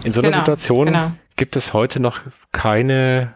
In 0.05 0.13
so 0.13 0.21
einer 0.21 0.31
genau, 0.31 0.43
Situation 0.43 0.87
genau. 0.87 1.13
gibt 1.37 1.57
es 1.57 1.73
heute 1.73 2.01
noch 2.01 2.21
keine 2.51 3.35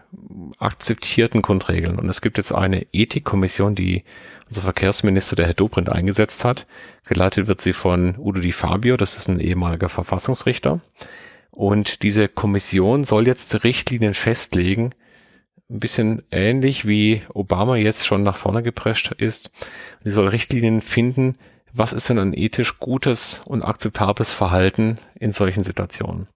akzeptierten 0.59 1.43
Grundregeln. 1.43 1.99
Und 1.99 2.09
es 2.09 2.21
gibt 2.21 2.39
jetzt 2.39 2.53
eine 2.53 2.87
Ethikkommission, 2.93 3.75
die 3.75 4.05
unser 4.49 4.63
Verkehrsminister, 4.63 5.37
der 5.37 5.47
Herr 5.47 5.55
Dobrindt, 5.55 5.89
eingesetzt 5.89 6.45
hat. 6.45 6.67
Geleitet 7.07 7.47
wird 7.47 7.61
sie 7.61 7.73
von 7.73 8.17
Udo 8.19 8.41
Di 8.41 8.53
Fabio, 8.53 8.97
das 8.97 9.17
ist 9.17 9.29
ein 9.29 9.41
ehemaliger 9.41 9.89
Verfassungsrichter. 9.89 10.81
Und 11.51 12.03
diese 12.03 12.29
Kommission 12.29 13.05
soll 13.05 13.27
jetzt 13.27 13.65
Richtlinien 13.65 14.15
festlegen, 14.15 14.91
ein 15.69 15.81
bisschen 15.81 16.23
ähnlich 16.31 16.87
wie 16.87 17.23
Obama 17.35 17.77
jetzt 17.77 18.07
schon 18.07 18.23
nach 18.23 18.37
vorne 18.37 18.63
geprescht 18.63 19.13
ist. 19.19 19.51
Die 20.05 20.11
soll 20.11 20.29
Richtlinien 20.29 20.81
finden, 20.81 21.37
was 21.73 21.93
ist 21.93 22.09
denn 22.09 22.19
ein 22.19 22.35
ethisch 22.35 22.79
gutes 22.79 23.43
und 23.45 23.63
akzeptables 23.63 24.33
Verhalten 24.33 24.97
in 25.19 25.33
solchen 25.33 25.65
Situationen. 25.65 26.27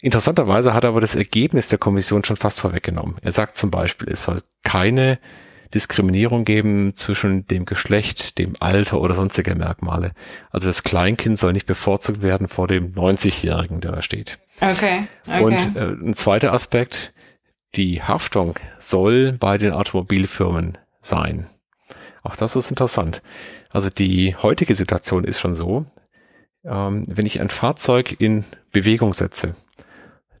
Interessanterweise 0.00 0.74
hat 0.74 0.84
er 0.84 0.90
aber 0.90 1.00
das 1.00 1.14
Ergebnis 1.14 1.68
der 1.68 1.78
Kommission 1.78 2.24
schon 2.24 2.36
fast 2.36 2.60
vorweggenommen. 2.60 3.16
Er 3.22 3.32
sagt 3.32 3.56
zum 3.56 3.70
Beispiel, 3.70 4.08
es 4.10 4.24
soll 4.24 4.42
keine 4.64 5.18
Diskriminierung 5.74 6.44
geben 6.44 6.94
zwischen 6.94 7.46
dem 7.46 7.64
Geschlecht, 7.64 8.38
dem 8.38 8.54
Alter 8.60 9.00
oder 9.00 9.14
sonstige 9.14 9.54
Merkmale. 9.54 10.12
Also 10.50 10.66
das 10.66 10.82
Kleinkind 10.82 11.38
soll 11.38 11.52
nicht 11.52 11.66
bevorzugt 11.66 12.22
werden 12.22 12.48
vor 12.48 12.68
dem 12.68 12.92
90-Jährigen, 12.94 13.80
der 13.80 13.92
da 13.92 14.02
steht. 14.02 14.38
Okay. 14.60 15.04
okay. 15.26 15.42
Und 15.42 15.76
äh, 15.76 16.08
ein 16.08 16.14
zweiter 16.14 16.52
Aspekt, 16.52 17.14
die 17.74 18.02
Haftung 18.02 18.54
soll 18.78 19.32
bei 19.32 19.58
den 19.58 19.72
Automobilfirmen 19.72 20.78
sein. 21.00 21.46
Auch 22.22 22.36
das 22.36 22.56
ist 22.56 22.70
interessant. 22.70 23.22
Also 23.72 23.88
die 23.90 24.36
heutige 24.36 24.74
Situation 24.74 25.24
ist 25.24 25.40
schon 25.40 25.54
so, 25.54 25.86
ähm, 26.64 27.04
wenn 27.08 27.26
ich 27.26 27.40
ein 27.40 27.50
Fahrzeug 27.50 28.20
in 28.20 28.44
Bewegung 28.70 29.14
setze, 29.14 29.56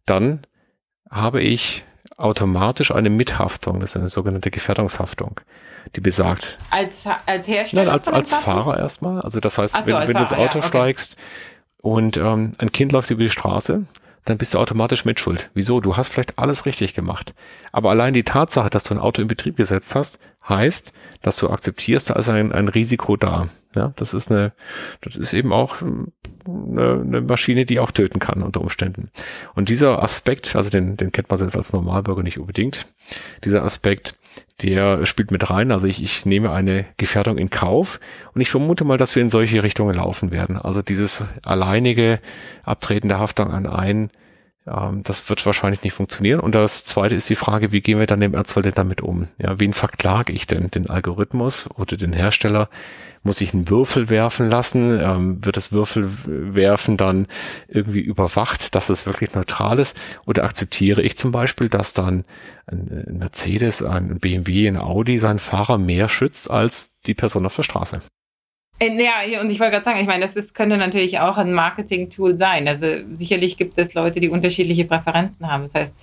dann 0.06 0.40
habe 1.10 1.42
ich 1.42 1.84
automatisch 2.16 2.92
eine 2.92 3.10
Mithaftung, 3.10 3.80
das 3.80 3.90
ist 3.90 3.96
eine 3.96 4.08
sogenannte 4.08 4.50
Gefährdungshaftung, 4.50 5.40
die 5.96 6.00
besagt. 6.00 6.58
Als, 6.70 7.04
als 7.26 7.48
Hersteller? 7.48 7.84
Nein, 7.84 7.92
als, 7.92 8.08
als 8.08 8.34
Fahrer 8.34 8.78
erstmal. 8.78 9.20
Also 9.22 9.40
das 9.40 9.58
heißt, 9.58 9.74
so, 9.74 9.86
wenn, 9.86 10.08
wenn 10.08 10.14
du 10.14 10.20
ins 10.20 10.32
Auto 10.32 10.58
ja, 10.58 10.64
okay. 10.64 10.68
steigst 10.68 11.16
und 11.80 12.16
ähm, 12.16 12.52
ein 12.58 12.70
Kind 12.70 12.92
läuft 12.92 13.10
über 13.10 13.22
die 13.22 13.30
Straße, 13.30 13.86
dann 14.24 14.38
bist 14.38 14.54
du 14.54 14.58
automatisch 14.58 15.04
mitschuld. 15.04 15.50
Wieso? 15.54 15.80
Du 15.80 15.96
hast 15.96 16.10
vielleicht 16.10 16.38
alles 16.38 16.64
richtig 16.66 16.94
gemacht. 16.94 17.34
Aber 17.72 17.90
allein 17.90 18.14
die 18.14 18.22
Tatsache, 18.22 18.70
dass 18.70 18.84
du 18.84 18.94
ein 18.94 19.00
Auto 19.00 19.20
in 19.20 19.28
Betrieb 19.28 19.56
gesetzt 19.56 19.94
hast, 19.94 20.20
heißt, 20.48 20.92
dass 21.22 21.36
du 21.38 21.50
akzeptierst, 21.50 22.10
da 22.10 22.14
ist 22.14 22.28
ein, 22.28 22.52
ein 22.52 22.68
Risiko 22.68 23.16
da. 23.16 23.48
Ja, 23.74 23.92
das 23.96 24.12
ist 24.12 24.30
eine, 24.30 24.52
das 25.00 25.16
ist 25.16 25.32
eben 25.32 25.52
auch 25.52 25.76
eine, 25.82 27.00
eine 27.00 27.20
Maschine, 27.22 27.64
die 27.64 27.80
auch 27.80 27.90
töten 27.90 28.18
kann 28.18 28.42
unter 28.42 28.60
Umständen. 28.60 29.10
Und 29.54 29.68
dieser 29.68 30.02
Aspekt, 30.02 30.54
also 30.56 30.70
den, 30.70 30.96
den 30.96 31.10
kennt 31.10 31.30
man 31.30 31.40
jetzt 31.40 31.56
als 31.56 31.72
Normalbürger 31.72 32.22
nicht 32.22 32.38
unbedingt, 32.38 32.86
dieser 33.44 33.64
Aspekt, 33.64 34.14
der 34.62 35.06
spielt 35.06 35.30
mit 35.30 35.50
rein. 35.50 35.72
Also 35.72 35.86
ich, 35.86 36.02
ich 36.02 36.24
nehme 36.26 36.52
eine 36.52 36.84
Gefährdung 36.96 37.38
in 37.38 37.50
Kauf 37.50 38.00
und 38.34 38.40
ich 38.40 38.50
vermute 38.50 38.84
mal, 38.84 38.98
dass 38.98 39.14
wir 39.14 39.22
in 39.22 39.30
solche 39.30 39.62
Richtungen 39.62 39.94
laufen 39.94 40.30
werden. 40.30 40.56
Also 40.56 40.82
dieses 40.82 41.24
alleinige 41.44 42.20
Abtreten 42.64 43.08
der 43.08 43.18
Haftung 43.18 43.50
an 43.50 43.66
einen, 43.66 44.10
ähm, 44.66 45.02
das 45.02 45.28
wird 45.28 45.44
wahrscheinlich 45.44 45.82
nicht 45.82 45.94
funktionieren. 45.94 46.40
Und 46.40 46.54
das 46.54 46.84
zweite 46.84 47.14
ist 47.14 47.28
die 47.28 47.34
Frage, 47.34 47.72
wie 47.72 47.80
gehen 47.80 47.98
wir 47.98 48.06
dann 48.06 48.22
im 48.22 48.34
Ernstfall 48.34 48.62
damit 48.62 49.00
um? 49.00 49.28
Ja, 49.40 49.58
wen 49.58 49.72
verklage 49.72 50.32
ich 50.32 50.46
denn? 50.46 50.70
Den 50.70 50.88
Algorithmus 50.88 51.68
oder 51.76 51.96
den 51.96 52.12
Hersteller? 52.12 52.68
Muss 53.24 53.40
ich 53.40 53.54
einen 53.54 53.68
Würfel 53.68 54.10
werfen 54.10 54.48
lassen? 54.48 54.98
Ähm, 55.00 55.44
wird 55.44 55.56
das 55.56 55.70
Würfelwerfen 55.70 56.96
dann 56.96 57.28
irgendwie 57.68 58.00
überwacht, 58.00 58.74
dass 58.74 58.88
es 58.88 59.06
wirklich 59.06 59.34
neutral 59.34 59.78
ist? 59.78 59.96
Oder 60.26 60.44
akzeptiere 60.44 61.02
ich 61.02 61.16
zum 61.16 61.30
Beispiel, 61.30 61.68
dass 61.68 61.92
dann 61.92 62.24
ein 62.66 63.18
Mercedes, 63.18 63.82
ein 63.82 64.18
BMW, 64.18 64.68
ein 64.68 64.76
Audi 64.76 65.18
seinen 65.18 65.38
Fahrer 65.38 65.78
mehr 65.78 66.08
schützt 66.08 66.50
als 66.50 67.00
die 67.02 67.14
Person 67.14 67.46
auf 67.46 67.56
der 67.56 67.62
Straße? 67.62 68.00
Äh, 68.78 69.02
ja, 69.02 69.40
und 69.40 69.50
ich 69.50 69.60
wollte 69.60 69.72
gerade 69.72 69.84
sagen, 69.84 70.00
ich 70.00 70.06
meine, 70.06 70.22
das 70.22 70.36
ist, 70.36 70.54
könnte 70.54 70.76
natürlich 70.76 71.20
auch 71.20 71.38
ein 71.38 71.52
Marketing-Tool 71.52 72.36
sein. 72.36 72.66
Also 72.68 72.86
sicherlich 73.12 73.56
gibt 73.56 73.78
es 73.78 73.94
Leute, 73.94 74.20
die 74.20 74.28
unterschiedliche 74.28 74.84
Präferenzen 74.84 75.50
haben. 75.50 75.62
Das 75.62 75.74
heißt, 75.74 75.96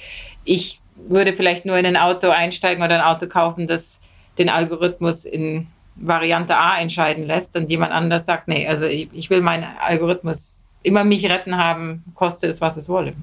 ich 0.46 0.80
würde 0.96 1.34
vielleicht 1.34 1.66
nur 1.66 1.78
in 1.78 1.86
ein 1.86 1.98
Auto 1.98 2.30
einsteigen 2.30 2.84
oder 2.84 2.96
ein 2.96 3.16
Auto 3.16 3.28
kaufen, 3.28 3.68
das 3.68 4.02
den 4.38 4.50
Algorithmus 4.50 5.26
in 5.26 5.68
Variante 5.96 6.56
A 6.58 6.80
entscheiden 6.80 7.26
lässt 7.26 7.56
und 7.56 7.70
jemand 7.70 7.92
anders 7.92 8.26
sagt, 8.26 8.48
nee, 8.48 8.68
also 8.68 8.86
ich, 8.86 9.10
ich 9.14 9.30
will 9.30 9.42
meinen 9.42 9.66
Algorithmus 9.82 10.66
immer 10.82 11.04
mich 11.04 11.30
retten 11.30 11.58
haben, 11.58 12.04
koste 12.16 12.48
es, 12.48 12.62
was 12.62 12.78
es 12.78 12.88
wolle. 12.88 13.14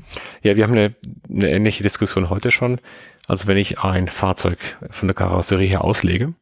Ja, 0.42 0.56
wir 0.56 0.64
haben 0.64 0.72
eine, 0.72 0.94
eine 1.30 1.50
ähnliche 1.50 1.82
Diskussion 1.82 2.28
heute 2.28 2.50
schon. 2.50 2.78
Also 3.26 3.48
wenn 3.48 3.56
ich 3.56 3.80
ein 3.80 4.08
Fahrzeug 4.08 4.58
von 4.90 5.08
der 5.08 5.14
Karosserie 5.14 5.68
her 5.68 5.84
auslege, 5.84 6.34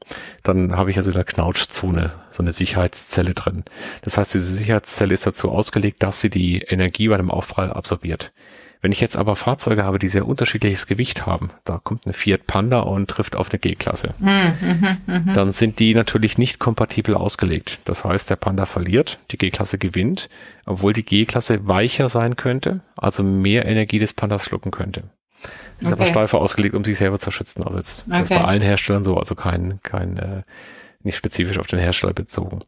dann 0.43 0.77
habe 0.77 0.91
ich 0.91 0.97
also 0.97 1.11
in 1.11 1.17
der 1.17 1.25
Knautschzone 1.25 2.11
so 2.31 2.43
eine 2.43 2.53
Sicherheitszelle 2.53 3.35
drin. 3.35 3.65
Das 4.03 4.19
heißt, 4.19 4.35
diese 4.35 4.53
Sicherheitszelle 4.53 5.15
ist 5.15 5.27
dazu 5.27 5.51
ausgelegt, 5.51 6.03
dass 6.03 6.21
sie 6.21 6.31
die 6.31 6.59
Energie 6.59 7.09
bei 7.09 7.17
dem 7.17 7.31
Aufprall 7.31 7.73
absorbiert. 7.73 8.33
Wenn 8.85 8.93
ich 8.93 9.01
jetzt 9.01 9.17
aber 9.17 9.35
Fahrzeuge 9.35 9.83
habe, 9.83 9.99
die 9.99 10.09
sehr 10.09 10.29
unterschiedliches 10.29 10.87
Gewicht 10.87 11.25
haben, 11.25 11.49
da 11.65 11.81
kommt 11.83 12.05
eine 12.05 12.13
Fiat 12.13 12.47
Panda 12.47 12.81
und 12.81 13.09
trifft 13.09 13.35
auf 13.35 13.51
eine 13.51 13.59
G-Klasse, 13.59 14.13
mhm, 14.19 14.99
mh, 15.07 15.33
dann 15.33 15.53
sind 15.53 15.79
die 15.79 15.95
natürlich 15.95 16.37
nicht 16.37 16.59
kompatibel 16.59 17.15
ausgelegt. 17.15 17.81
Das 17.87 18.05
heißt, 18.05 18.29
der 18.29 18.37
Panda 18.37 18.67
verliert, 18.67 19.21
die 19.31 19.39
G-Klasse 19.39 19.79
gewinnt, 19.79 20.29
obwohl 20.67 20.93
die 20.93 21.03
G-Klasse 21.03 21.67
weicher 21.67 22.11
sein 22.11 22.37
könnte, 22.37 22.83
also 22.95 23.23
mehr 23.23 23.65
Energie 23.65 23.99
des 23.99 24.13
Pandas 24.13 24.45
schlucken 24.45 24.71
könnte. 24.71 25.05
Sie 25.79 25.87
ist 25.87 25.93
okay. 25.93 26.03
aber 26.03 26.07
steifer 26.07 26.39
ausgelegt, 26.39 26.75
um 26.75 26.85
sich 26.85 26.97
selber 26.97 27.19
zu 27.19 27.31
schützen. 27.31 27.65
Also 27.65 27.79
jetzt 27.79 28.07
okay. 28.07 28.23
ist 28.23 28.29
bei 28.29 28.45
allen 28.45 28.63
Herstellern 28.63 29.05
so, 29.05 29.17
also 29.17 29.35
kein, 29.35 29.81
kein 29.83 30.17
äh, 30.19 30.43
nicht 31.03 31.17
spezifisch 31.17 31.59
auf 31.59 31.67
den 31.67 31.79
Hersteller 31.79 32.15
bezogen. 32.15 32.61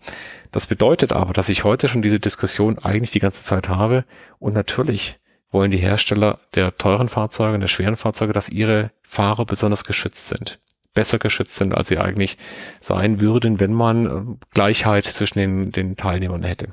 Das 0.53 0.67
bedeutet 0.67 1.13
aber, 1.13 1.33
dass 1.33 1.49
ich 1.49 1.65
heute 1.65 1.89
schon 1.89 2.03
diese 2.03 2.21
Diskussion 2.21 2.79
eigentlich 2.79 3.11
die 3.11 3.19
ganze 3.19 3.43
Zeit 3.43 3.69
habe 3.69 4.05
und 4.39 4.55
natürlich 4.55 5.19
wollen 5.51 5.71
die 5.71 5.79
Hersteller 5.79 6.39
der 6.55 6.77
teuren 6.77 7.09
Fahrzeuge, 7.09 7.59
der 7.59 7.69
schweren 7.69 7.97
Fahrzeuge, 7.97 8.33
dass 8.33 8.49
ihre 8.49 8.91
Fahrer 9.03 9.47
besonders 9.47 9.85
geschützt 9.85 10.29
sind. 10.29 10.59
Besser 10.93 11.19
geschützt 11.19 11.57
sind, 11.57 11.75
als 11.75 11.89
sie 11.89 11.99
eigentlich 11.99 12.39
sein 12.81 13.21
würden, 13.21 13.61
wenn 13.61 13.73
man 13.73 14.07
äh, 14.07 14.37
Gleichheit 14.53 15.05
zwischen 15.05 15.39
den, 15.39 15.73
den 15.73 15.97
Teilnehmern 15.97 16.43
hätte. 16.43 16.69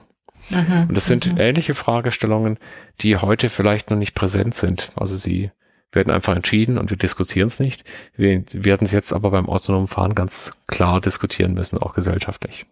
Mhm, 0.50 0.88
und 0.90 0.96
das 0.96 1.06
sind 1.06 1.34
mhm. 1.34 1.40
ähnliche 1.40 1.74
Fragestellungen, 1.74 2.58
die 3.02 3.18
heute 3.18 3.50
vielleicht 3.50 3.90
noch 3.90 3.98
nicht 3.98 4.16
präsent 4.16 4.54
sind. 4.56 4.92
Also 4.96 5.16
sie 5.16 5.52
werden 5.96 6.12
einfach 6.12 6.36
entschieden 6.36 6.78
und 6.78 6.90
wir 6.90 6.98
diskutieren 6.98 7.48
es 7.48 7.60
nicht. 7.60 7.84
Wir 8.16 8.44
werden 8.52 8.86
es 8.86 8.92
jetzt 8.92 9.14
aber 9.14 9.32
beim 9.32 9.50
autonomen 9.50 9.88
Fahren 9.88 10.16
ganz 10.16 10.64
klar 10.68 11.02
diskutieren 11.02 11.54
müssen, 11.54 11.78
auch 11.78 11.94
gesellschaftlich. 11.94 12.66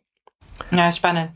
Ja, 0.71 0.91
spannend. 0.91 1.31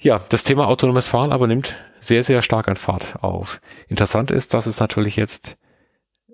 Ja, 0.00 0.20
das 0.30 0.42
Thema 0.42 0.66
autonomes 0.66 1.08
Fahren 1.08 1.32
aber 1.32 1.46
nimmt 1.46 1.76
sehr, 2.00 2.24
sehr 2.24 2.42
stark 2.42 2.68
an 2.68 2.76
Fahrt 2.76 3.22
auf. 3.22 3.60
Interessant 3.88 4.30
ist, 4.30 4.54
dass 4.54 4.66
es 4.66 4.80
natürlich 4.80 5.16
jetzt 5.16 5.60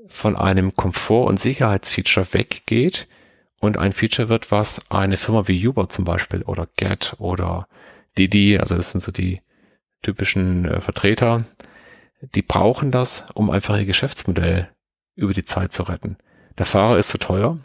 von 0.07 0.37
einem 0.37 0.75
Komfort- 0.75 1.29
und 1.29 1.39
Sicherheitsfeature 1.39 2.33
weggeht 2.33 3.09
und 3.61 3.77
ein 3.77 3.93
Feature 3.93 4.31
wird, 4.31 4.51
was 4.51 4.91
eine 4.91 5.19
Firma 5.19 5.47
wie 5.49 5.67
Uber 5.67 5.89
zum 5.91 6.07
Beispiel 6.07 6.43
oder 6.43 6.67
Get 6.77 7.17
oder 7.19 7.69
Didi, 8.17 8.59
also 8.59 8.75
das 8.75 8.93
sind 8.93 9.03
so 9.03 9.13
die 9.13 9.43
typischen 10.03 10.65
äh, 10.65 10.81
Vertreter, 10.81 11.45
die 12.21 12.43
brauchen 12.43 12.91
das, 12.91 13.31
um 13.35 13.51
einfach 13.51 13.77
ihr 13.77 13.85
Geschäftsmodell 13.85 14.69
über 15.19 15.35
die 15.35 15.45
Zeit 15.45 15.73
zu 15.73 15.83
retten. 15.83 16.17
Der 16.57 16.67
Fahrer 16.67 16.97
ist 16.97 17.09
zu 17.09 17.19
teuer, 17.19 17.59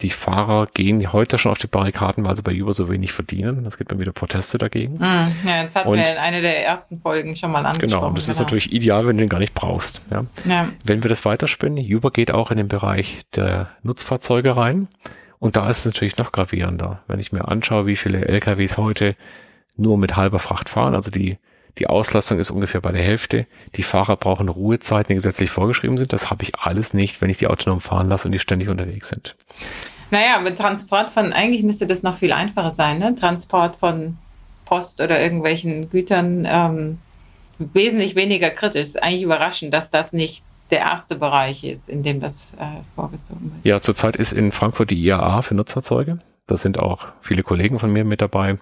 die 0.00 0.10
Fahrer 0.10 0.66
gehen 0.66 1.12
heute 1.12 1.38
schon 1.38 1.52
auf 1.52 1.58
die 1.58 1.66
Barrikaden, 1.66 2.24
weil 2.24 2.34
sie 2.34 2.42
bei 2.42 2.60
Uber 2.60 2.72
so 2.72 2.88
wenig 2.88 3.12
verdienen. 3.12 3.64
Es 3.66 3.78
gibt 3.78 3.92
dann 3.92 4.00
wieder 4.00 4.12
Proteste 4.12 4.58
dagegen. 4.58 4.96
Mm, 4.96 5.00
ja, 5.46 5.64
das 5.64 5.74
hatten 5.74 5.88
und, 5.88 5.98
wir 5.98 6.10
in 6.10 6.18
einer 6.18 6.40
der 6.40 6.64
ersten 6.64 6.98
Folgen 6.98 7.36
schon 7.36 7.52
mal 7.52 7.64
angesprochen. 7.64 7.88
Genau, 7.88 8.08
und 8.08 8.18
das 8.18 8.24
genau. 8.24 8.32
ist 8.32 8.40
natürlich 8.40 8.72
ideal, 8.72 9.06
wenn 9.06 9.16
du 9.16 9.22
den 9.22 9.28
gar 9.28 9.38
nicht 9.38 9.54
brauchst. 9.54 10.06
Ja. 10.10 10.24
ja. 10.44 10.68
Wenn 10.84 11.02
wir 11.04 11.08
das 11.08 11.24
weiterspinnen, 11.24 11.84
Uber 11.84 12.10
geht 12.10 12.32
auch 12.32 12.50
in 12.50 12.56
den 12.56 12.68
Bereich 12.68 13.20
der 13.36 13.68
Nutzfahrzeuge 13.82 14.56
rein. 14.56 14.88
Und 15.38 15.56
da 15.56 15.68
ist 15.68 15.80
es 15.80 15.86
natürlich 15.86 16.18
noch 16.18 16.32
gravierender. 16.32 17.00
Wenn 17.06 17.20
ich 17.20 17.32
mir 17.32 17.46
anschaue, 17.48 17.86
wie 17.86 17.96
viele 17.96 18.26
LKWs 18.26 18.78
heute 18.78 19.14
nur 19.76 19.98
mit 19.98 20.16
halber 20.16 20.38
Fracht 20.38 20.68
fahren, 20.68 20.94
also 20.94 21.10
die 21.10 21.38
die 21.78 21.86
Auslastung 21.86 22.38
ist 22.38 22.50
ungefähr 22.50 22.80
bei 22.80 22.92
der 22.92 23.02
Hälfte. 23.02 23.46
Die 23.76 23.82
Fahrer 23.82 24.16
brauchen 24.16 24.48
Ruhezeiten, 24.48 25.08
die 25.08 25.14
gesetzlich 25.14 25.50
vorgeschrieben 25.50 25.96
sind. 25.96 26.12
Das 26.12 26.30
habe 26.30 26.42
ich 26.42 26.58
alles 26.58 26.92
nicht, 26.92 27.20
wenn 27.20 27.30
ich 27.30 27.38
die 27.38 27.46
autonom 27.46 27.80
fahren 27.80 28.08
lasse 28.08 28.28
und 28.28 28.32
die 28.32 28.38
ständig 28.38 28.68
unterwegs 28.68 29.08
sind. 29.08 29.36
Naja, 30.10 30.40
mit 30.40 30.58
Transport 30.58 31.08
von, 31.08 31.32
eigentlich 31.32 31.62
müsste 31.62 31.86
das 31.86 32.02
noch 32.02 32.18
viel 32.18 32.32
einfacher 32.32 32.70
sein, 32.70 32.98
ne? 32.98 33.14
Transport 33.14 33.76
von 33.76 34.18
Post 34.66 35.00
oder 35.00 35.18
irgendwelchen 35.20 35.88
Gütern 35.88 36.46
ähm, 36.46 36.98
wesentlich 37.58 38.14
weniger 38.14 38.50
kritisch. 38.50 38.82
Ist 38.82 39.02
eigentlich 39.02 39.22
überraschend, 39.22 39.72
dass 39.72 39.88
das 39.88 40.12
nicht 40.12 40.42
der 40.70 40.80
erste 40.80 41.14
Bereich 41.16 41.64
ist, 41.64 41.88
in 41.88 42.02
dem 42.02 42.20
das 42.20 42.54
äh, 42.54 42.82
vorgezogen 42.94 43.52
wird. 43.54 43.64
Ja, 43.64 43.80
zurzeit 43.80 44.16
ist 44.16 44.32
in 44.32 44.52
Frankfurt 44.52 44.90
die 44.90 45.02
IAA 45.02 45.42
für 45.42 45.54
Nutzfahrzeuge. 45.54 46.18
Da 46.46 46.56
sind 46.56 46.78
auch 46.78 47.12
viele 47.20 47.42
Kollegen 47.42 47.78
von 47.78 47.92
mir 47.92 48.04
mit 48.04 48.20
dabei, 48.20 48.58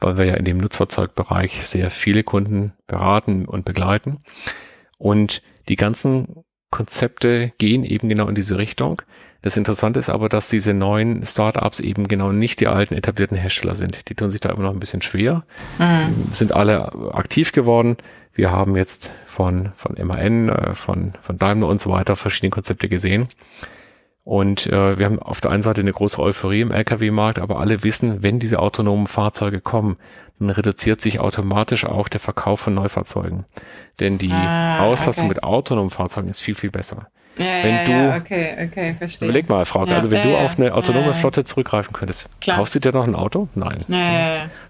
weil 0.00 0.16
wir 0.16 0.24
ja 0.24 0.34
in 0.34 0.44
dem 0.44 0.58
Nutzfahrzeugbereich 0.58 1.66
sehr 1.66 1.90
viele 1.90 2.22
Kunden 2.22 2.72
beraten 2.86 3.44
und 3.44 3.64
begleiten. 3.64 4.18
Und 4.96 5.42
die 5.68 5.76
ganzen 5.76 6.44
Konzepte 6.70 7.52
gehen 7.58 7.84
eben 7.84 8.08
genau 8.08 8.28
in 8.28 8.34
diese 8.34 8.58
Richtung. 8.58 9.02
Das 9.40 9.56
Interessante 9.56 10.00
ist 10.00 10.10
aber, 10.10 10.28
dass 10.28 10.48
diese 10.48 10.74
neuen 10.74 11.24
Startups 11.24 11.80
eben 11.80 12.08
genau 12.08 12.32
nicht 12.32 12.60
die 12.60 12.66
alten 12.66 12.94
etablierten 12.94 13.36
Hersteller 13.36 13.74
sind. 13.74 14.08
Die 14.08 14.14
tun 14.14 14.30
sich 14.30 14.40
da 14.40 14.50
immer 14.50 14.64
noch 14.64 14.72
ein 14.72 14.80
bisschen 14.80 15.02
schwer, 15.02 15.44
mhm. 15.78 16.32
sind 16.32 16.52
alle 16.52 16.92
aktiv 17.14 17.52
geworden. 17.52 17.96
Wir 18.34 18.50
haben 18.50 18.76
jetzt 18.76 19.14
von, 19.26 19.70
von 19.74 19.96
MAN, 20.06 20.48
äh, 20.48 20.74
von, 20.74 21.12
von 21.22 21.38
Daimler 21.38 21.68
und 21.68 21.80
so 21.80 21.90
weiter 21.90 22.16
verschiedene 22.16 22.50
Konzepte 22.50 22.88
gesehen. 22.88 23.28
Und 24.28 24.66
äh, 24.66 24.98
wir 24.98 25.06
haben 25.06 25.18
auf 25.22 25.40
der 25.40 25.52
einen 25.52 25.62
Seite 25.62 25.80
eine 25.80 25.94
große 25.94 26.20
Euphorie 26.20 26.60
im 26.60 26.70
Lkw-Markt, 26.70 27.38
aber 27.38 27.60
alle 27.60 27.82
wissen, 27.82 28.22
wenn 28.22 28.38
diese 28.38 28.58
autonomen 28.58 29.06
Fahrzeuge 29.06 29.62
kommen, 29.62 29.96
dann 30.38 30.50
reduziert 30.50 31.00
sich 31.00 31.18
automatisch 31.18 31.86
auch 31.86 32.10
der 32.10 32.20
Verkauf 32.20 32.60
von 32.60 32.74
Neufahrzeugen. 32.74 33.46
Denn 34.00 34.18
die 34.18 34.30
ah, 34.30 34.80
Auslastung 34.80 35.28
okay. 35.28 35.36
mit 35.36 35.44
autonomen 35.44 35.88
Fahrzeugen 35.88 36.28
ist 36.28 36.40
viel, 36.40 36.54
viel 36.54 36.70
besser. 36.70 37.08
Ja, 37.38 37.62
wenn 37.62 37.74
ja, 37.74 37.84
du, 37.84 37.92
ja, 37.92 38.16
okay, 38.16 38.66
okay, 38.66 38.94
verstehe. 38.98 39.28
Überleg 39.28 39.48
mal, 39.48 39.64
Frauke, 39.64 39.94
also 39.94 40.10
wenn 40.10 40.22
du 40.22 40.36
auf 40.36 40.58
eine 40.58 40.74
autonome 40.74 41.14
Flotte 41.14 41.44
zurückgreifen 41.44 41.94
könntest, 41.94 42.28
Klar. 42.42 42.58
kaufst 42.58 42.74
du 42.74 42.80
dir 42.80 42.92
noch 42.92 43.06
ein 43.06 43.14
Auto? 43.14 43.48
Nein. 43.54 43.82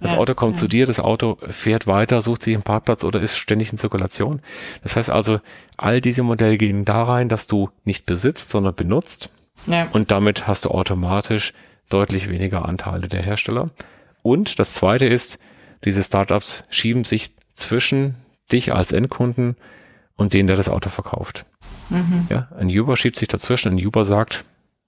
das 0.01 0.13
Auto 0.13 0.35
kommt 0.35 0.57
zu 0.57 0.69
dir, 0.69 0.87
das 0.87 1.01
Auto 1.01 1.37
fährt 1.49 1.89
weiter, 1.89 2.23
sucht 2.23 2.45
sich 2.45 2.55
einen 2.55 2.63
Parkplatz 2.63 3.03
oder 3.03 3.21
ist 3.21 3.37
ständig 3.37 3.73
in 3.73 3.79
Zirkulation. 3.79 4.41
Das 4.85 4.95
heißt 4.95 5.11
also, 5.11 5.41
all 5.77 6.01
diese 6.01 6.23
Modelle 6.23 6.59
gehen 6.59 6.85
da 6.85 7.03
rein, 7.03 7.29
dass 7.29 7.49
du 7.49 7.71
nicht 7.85 8.07
besitzt, 8.07 8.51
sondern 8.51 8.77
benutzt 8.77 9.31
ja. 9.69 9.89
Und 9.93 10.11
damit 10.11 10.47
hast 10.47 10.65
du 10.65 10.71
automatisch 10.71 11.53
deutlich 11.89 12.29
weniger 12.29 12.65
Anteile 12.67 13.09
der 13.09 13.23
Hersteller. 13.23 13.71
Und 14.23 14.59
das 14.59 14.75
zweite 14.75 15.07
ist, 15.07 15.41
diese 15.85 16.03
Startups 16.03 16.65
schieben 16.71 17.05
sich 17.05 17.31
zwischen 17.55 18.15
dich 18.53 18.75
als 18.75 18.93
Endkunden 18.93 19.57
und 20.17 20.33
den, 20.33 20.47
der 20.47 20.57
das 20.57 20.69
Auto 20.69 20.91
verkauft. 20.91 21.45
Mhm. 21.91 22.27
Ja, 22.29 22.49
ein 22.59 22.69
Uber 22.69 22.97
schiebt 22.97 23.17
sich 23.17 23.29
dazwischen. 23.29 23.73
Ein 23.73 23.87
Uber 23.87 24.05
sagt, 24.05 24.45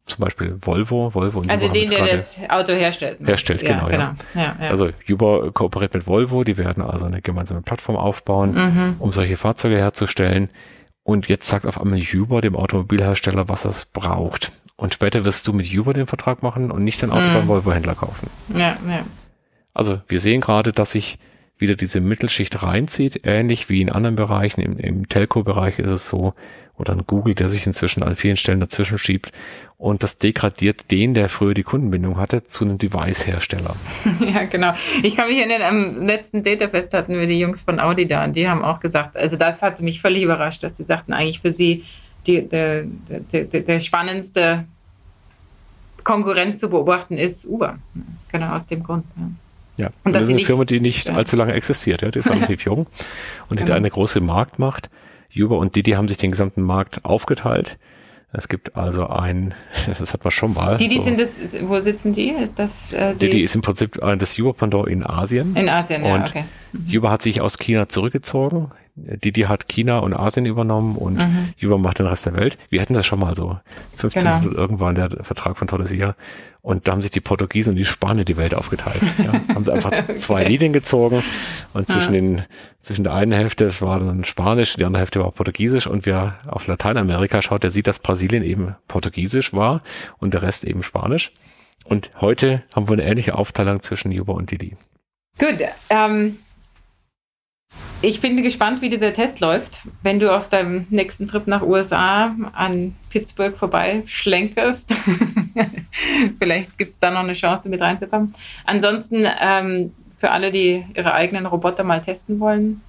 zum 0.06 0.25
Beispiel 0.25 0.56
Volvo, 0.60 1.14
Volvo 1.14 1.40
und 1.40 1.50
Also 1.50 1.66
Uber 1.66 1.75
den, 1.75 1.90
der 1.90 2.16
das 2.16 2.37
Auto 2.49 2.72
herstellt. 2.72 3.20
Ne? 3.20 3.28
Herstellt, 3.28 3.62
ja, 3.62 3.75
genau. 3.75 3.87
genau. 3.87 4.12
Ja. 4.34 4.56
Ja, 4.60 4.68
also 4.68 4.90
Uber 5.08 5.52
kooperiert 5.52 5.94
mit 5.94 6.06
Volvo, 6.06 6.44
die 6.44 6.58
werden 6.58 6.82
also 6.82 7.06
eine 7.06 7.22
gemeinsame 7.22 7.62
Plattform 7.62 7.96
aufbauen, 7.96 8.54
mhm. 8.54 8.96
um 8.99 9.12
solche 9.12 9.37
Fahrzeuge 9.37 9.76
herzustellen. 9.76 10.50
Und 11.02 11.28
jetzt 11.28 11.49
sagt 11.49 11.66
auf 11.66 11.80
einmal 11.80 12.00
Uber 12.14 12.40
dem 12.40 12.56
Automobilhersteller, 12.56 13.49
was 13.49 13.64
es 13.64 13.87
braucht. 13.87 14.52
Und 14.80 14.94
später 14.94 15.26
wirst 15.26 15.46
du 15.46 15.52
mit 15.52 15.70
Uber 15.76 15.92
den 15.92 16.06
Vertrag 16.06 16.42
machen 16.42 16.70
und 16.70 16.84
nicht 16.84 17.02
dein 17.02 17.10
Auto 17.10 17.28
mm. 17.28 17.34
beim 17.34 17.49
Volvo-Händler 17.49 17.94
kaufen. 17.94 18.30
Ja, 18.49 18.78
ja. 18.88 19.04
Also 19.75 20.00
wir 20.08 20.20
sehen 20.20 20.40
gerade, 20.40 20.72
dass 20.72 20.92
sich 20.92 21.18
wieder 21.58 21.75
diese 21.75 22.00
Mittelschicht 22.00 22.62
reinzieht, 22.62 23.20
ähnlich 23.25 23.68
wie 23.68 23.82
in 23.82 23.90
anderen 23.90 24.16
Bereichen. 24.16 24.62
Im, 24.62 24.78
im 24.78 25.06
Telco-Bereich 25.06 25.78
ist 25.80 25.90
es 25.90 26.08
so, 26.08 26.32
oder 26.78 26.94
ein 26.94 27.04
Google, 27.06 27.34
der 27.34 27.50
sich 27.50 27.66
inzwischen 27.66 28.02
an 28.02 28.16
vielen 28.16 28.38
Stellen 28.38 28.58
dazwischen 28.58 28.96
schiebt. 28.96 29.32
Und 29.76 30.02
das 30.02 30.16
degradiert 30.16 30.90
den, 30.90 31.12
der 31.12 31.28
früher 31.28 31.52
die 31.52 31.62
Kundenbindung 31.62 32.16
hatte, 32.16 32.44
zu 32.44 32.64
einem 32.64 32.78
Device-Hersteller. 32.78 33.76
Ja, 34.32 34.44
genau. 34.44 34.72
Ich 35.02 35.14
kann 35.14 35.28
mich 35.28 35.37
erinnern, 35.37 35.60
am 35.60 36.06
letzten 36.06 36.42
Datafest 36.42 36.94
hatten 36.94 37.20
wir 37.20 37.26
die 37.26 37.38
Jungs 37.38 37.60
von 37.60 37.80
Audi 37.80 38.06
da 38.08 38.25
und 38.25 38.34
die 38.34 38.49
haben 38.49 38.64
auch 38.64 38.80
gesagt, 38.80 39.18
also 39.18 39.37
das 39.37 39.60
hat 39.60 39.82
mich 39.82 40.00
völlig 40.00 40.22
überrascht, 40.22 40.62
dass 40.62 40.72
die 40.72 40.84
sagten, 40.84 41.12
eigentlich 41.12 41.40
für 41.40 41.50
sie 41.50 41.84
die, 42.26 42.46
der, 42.46 42.84
der, 43.08 43.44
der, 43.44 43.78
spannendste 43.78 44.64
Konkurrent 46.04 46.58
zu 46.58 46.68
beobachten 46.68 47.16
ist 47.16 47.46
Uber. 47.46 47.78
Genau 48.30 48.54
aus 48.54 48.66
dem 48.66 48.82
Grund. 48.82 49.04
Ja. 49.16 49.30
Ja, 49.76 49.86
und, 49.86 49.94
und 50.06 50.12
das 50.12 50.24
ist 50.24 50.30
eine 50.30 50.44
Firma, 50.44 50.66
die 50.66 50.78
nicht 50.78 51.08
ja. 51.08 51.14
allzu 51.14 51.36
lange 51.36 51.54
existiert. 51.54 52.02
Ja, 52.02 52.10
die 52.10 52.18
ist 52.18 52.30
relativ 52.30 52.64
jung 52.64 52.86
und 53.48 53.58
die 53.58 53.64
genau. 53.64 53.68
da 53.68 53.74
eine 53.76 53.90
große 53.90 54.20
Marktmacht. 54.20 54.90
Uber 55.34 55.58
und 55.58 55.74
Didi 55.74 55.92
haben 55.92 56.08
sich 56.08 56.18
den 56.18 56.32
gesamten 56.32 56.62
Markt 56.62 57.04
aufgeteilt. 57.04 57.78
Es 58.32 58.49
gibt 58.49 58.76
also 58.76 59.08
ein, 59.08 59.54
das 59.99 60.12
hat 60.12 60.25
man 60.25 60.30
schon 60.30 60.54
mal. 60.54 60.76
Didi 60.76 60.99
so. 60.99 61.04
sind 61.04 61.20
das, 61.20 61.30
wo 61.62 61.80
sitzen 61.80 62.12
die? 62.12 62.30
Ist 62.30 62.58
das 62.58 62.92
äh, 62.92 63.14
die? 63.14 63.28
Didi 63.28 63.42
ist 63.42 63.54
im 63.54 63.62
Prinzip 63.62 64.00
das 64.00 64.38
Uber-Pendant 64.38 64.88
in 64.88 65.04
Asien. 65.04 65.56
In 65.56 65.68
Asien, 65.68 66.04
ja, 66.04 66.14
und 66.14 66.28
okay. 66.28 66.44
Mhm. 66.72 66.99
Uber 66.99 67.10
hat 67.10 67.22
sich 67.22 67.40
aus 67.40 67.58
China 67.58 67.88
zurückgezogen. 67.88 68.70
Didi 68.96 69.42
hat 69.42 69.68
China 69.68 69.99
und 69.99 70.14
Asien 70.14 70.46
übernommen 70.46 70.96
und 70.96 71.16
mhm. 71.16 71.54
Uber 71.62 71.78
macht 71.78 71.99
den 71.99 72.06
Rest 72.06 72.26
der 72.26 72.37
Welt. 72.37 72.58
Wir 72.68 72.80
hatten 72.82 72.94
das 72.94 73.06
schon 73.06 73.18
mal 73.18 73.34
so. 73.34 73.58
15 73.96 74.22
genau. 74.22 74.52
irgendwann 74.52 74.94
der 74.94 75.10
Vertrag 75.22 75.56
von 75.56 75.68
Tordesillas. 75.68 76.14
Und 76.62 76.87
da 76.87 76.92
haben 76.92 77.00
sich 77.00 77.10
die 77.10 77.20
Portugiesen 77.20 77.70
und 77.70 77.76
die 77.76 77.87
Spanier 77.87 78.25
die 78.25 78.37
Welt 78.37 78.54
aufgeteilt. 78.54 79.00
Ja, 79.18 79.32
haben 79.54 79.64
sie 79.64 79.72
einfach 79.72 79.92
okay. 79.92 80.14
zwei 80.16 80.44
Linien 80.44 80.72
gezogen 80.72 81.22
und 81.72 81.88
zwischen 81.88 82.14
ja. 82.14 82.20
den, 82.20 82.42
zwischen 82.80 83.04
der 83.04 83.14
einen 83.14 83.32
Hälfte, 83.32 83.66
das 83.66 83.82
war 83.82 83.99
dann 83.99 84.25
Spanisch, 84.25 84.75
die 84.75 84.84
andere 84.84 85.00
Hälfte 85.00 85.20
war 85.20 85.30
Portugiesisch 85.32 85.87
und 85.87 86.06
wer 86.06 86.38
auf 86.46 86.66
Lateinamerika 86.66 87.42
schaut, 87.42 87.62
der 87.62 87.70
sieht, 87.70 87.87
dass 87.87 87.99
Brasilien 87.99 88.42
eben 88.42 88.76
Portugiesisch 88.88 89.52
war 89.52 89.82
und 90.18 90.34
der 90.34 90.42
Rest 90.42 90.64
eben 90.64 90.82
Spanisch. 90.82 91.32
Und 91.84 92.10
heute 92.20 92.62
haben 92.75 92.88
wir 92.88 92.94
eine 92.94 93.04
ähnliche 93.04 93.37
Aufteilung 93.37 93.80
zwischen 93.82 94.18
Uber 94.18 94.34
und 94.34 94.50
Didi. 94.50 94.76
Gut, 95.38 95.58
ähm, 95.88 96.38
ich 98.02 98.20
bin 98.20 98.42
gespannt, 98.42 98.80
wie 98.80 98.88
dieser 98.88 99.12
Test 99.12 99.40
läuft. 99.40 99.78
Wenn 100.02 100.20
du 100.20 100.34
auf 100.34 100.49
deinem 100.49 100.87
nächsten 100.88 101.28
Trip 101.28 101.46
nach 101.46 101.62
USA 101.62 102.34
an 102.52 102.96
Pittsburgh 103.10 103.56
vorbei 103.56 104.02
schlenkerst, 104.06 104.94
vielleicht 106.38 106.78
gibt 106.78 106.94
es 106.94 106.99
da 106.99 107.10
noch 107.10 107.20
eine 107.20 107.34
Chance, 107.34 107.68
mit 107.68 107.80
reinzukommen. 107.80 108.34
Ansonsten, 108.64 109.26
ähm, 109.40 109.92
für 110.20 110.30
alle, 110.30 110.52
die 110.52 110.84
ihre 110.94 111.14
eigenen 111.14 111.46
Roboter 111.46 111.82
mal 111.82 112.02
testen 112.02 112.38
wollen, 112.40 112.82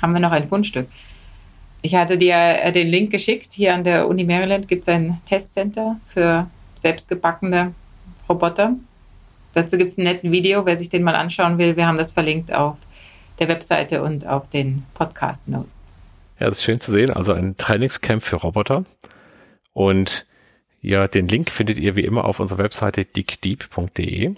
haben 0.00 0.12
wir 0.12 0.20
noch 0.20 0.30
ein 0.30 0.46
Fundstück. 0.46 0.86
Ich 1.82 1.96
hatte 1.96 2.16
dir 2.16 2.36
äh, 2.36 2.70
den 2.70 2.86
Link 2.86 3.10
geschickt. 3.10 3.52
Hier 3.52 3.74
an 3.74 3.82
der 3.82 4.08
Uni 4.08 4.22
Maryland 4.22 4.68
gibt 4.68 4.82
es 4.82 4.88
ein 4.88 5.20
Testcenter 5.26 5.96
für 6.06 6.48
selbstgebackene 6.76 7.74
Roboter. 8.28 8.76
Dazu 9.54 9.76
gibt 9.76 9.90
es 9.90 9.98
ein 9.98 10.04
nettes 10.04 10.30
Video, 10.30 10.64
wer 10.64 10.76
sich 10.76 10.88
den 10.88 11.02
mal 11.02 11.16
anschauen 11.16 11.58
will. 11.58 11.76
Wir 11.76 11.86
haben 11.86 11.98
das 11.98 12.12
verlinkt 12.12 12.54
auf 12.54 12.76
der 13.40 13.48
Webseite 13.48 14.02
und 14.04 14.24
auf 14.24 14.48
den 14.48 14.84
Podcast 14.94 15.48
Notes. 15.48 15.92
Ja, 16.38 16.46
das 16.46 16.58
ist 16.58 16.64
schön 16.64 16.78
zu 16.78 16.92
sehen. 16.92 17.10
Also 17.10 17.32
ein 17.32 17.56
Trainingscamp 17.56 18.22
für 18.22 18.36
Roboter. 18.36 18.84
Und 19.72 20.26
ja, 20.80 21.08
den 21.08 21.26
Link 21.26 21.50
findet 21.50 21.78
ihr 21.78 21.96
wie 21.96 22.04
immer 22.04 22.24
auf 22.24 22.38
unserer 22.38 22.58
Webseite 22.58 23.04
dickdeep.de. 23.04 24.36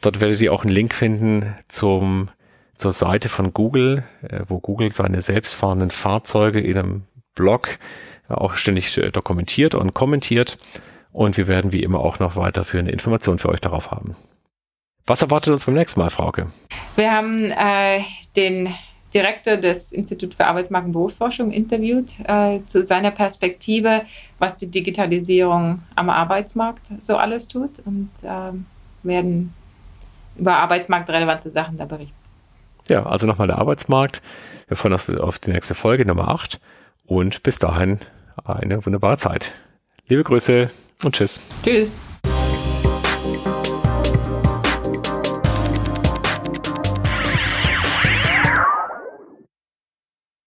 Dort 0.00 0.20
werdet 0.20 0.40
ihr 0.40 0.52
auch 0.52 0.62
einen 0.62 0.72
Link 0.72 0.94
finden 0.94 1.54
zum, 1.66 2.28
zur 2.74 2.92
Seite 2.92 3.28
von 3.28 3.52
Google, 3.52 4.04
äh, 4.22 4.40
wo 4.46 4.60
Google 4.60 4.92
seine 4.92 5.22
selbstfahrenden 5.22 5.90
Fahrzeuge 5.90 6.60
in 6.60 6.78
einem 6.78 7.02
Blog 7.34 7.78
auch 8.28 8.54
ständig 8.54 8.96
äh, 8.98 9.10
dokumentiert 9.10 9.74
und 9.74 9.94
kommentiert. 9.94 10.58
Und 11.12 11.36
wir 11.36 11.48
werden 11.48 11.72
wie 11.72 11.82
immer 11.82 12.00
auch 12.00 12.18
noch 12.18 12.36
weiterführende 12.36 12.92
Informationen 12.92 13.38
für 13.38 13.48
euch 13.48 13.60
darauf 13.60 13.90
haben. 13.90 14.14
Was 15.06 15.22
erwartet 15.22 15.52
uns 15.52 15.64
beim 15.64 15.74
nächsten 15.74 16.00
Mal, 16.00 16.10
Frauke? 16.10 16.46
Wir 16.96 17.10
haben 17.10 17.50
äh, 17.50 18.02
den 18.36 18.74
Direktor 19.14 19.56
des 19.56 19.90
Instituts 19.92 20.36
für 20.36 20.46
Arbeitsmarkt 20.46 20.86
und 20.86 20.92
Berufsforschung 20.92 21.50
interviewt 21.50 22.12
äh, 22.24 22.60
zu 22.66 22.84
seiner 22.84 23.10
Perspektive, 23.10 24.02
was 24.38 24.56
die 24.56 24.70
Digitalisierung 24.70 25.82
am 25.94 26.10
Arbeitsmarkt 26.10 26.88
so 27.00 27.16
alles 27.16 27.48
tut 27.48 27.70
und 27.86 28.10
äh, 28.22 28.52
werden 29.02 29.54
über 30.38 30.56
arbeitsmarktrelevante 30.56 31.50
Sachen 31.50 31.76
da 31.76 31.84
berichten. 31.84 32.14
Ja, 32.88 33.04
also 33.04 33.26
nochmal 33.26 33.46
der 33.48 33.58
Arbeitsmarkt. 33.58 34.22
Wir 34.68 34.76
freuen 34.76 34.94
uns 34.94 35.10
auf 35.10 35.38
die 35.38 35.50
nächste 35.50 35.74
Folge 35.74 36.06
Nummer 36.06 36.28
8 36.28 36.60
und 37.06 37.42
bis 37.42 37.58
dahin 37.58 37.98
eine 38.44 38.84
wunderbare 38.84 39.18
Zeit. 39.18 39.52
Liebe 40.08 40.24
Grüße 40.24 40.70
und 41.04 41.14
tschüss. 41.14 41.40
Tschüss. 41.62 41.90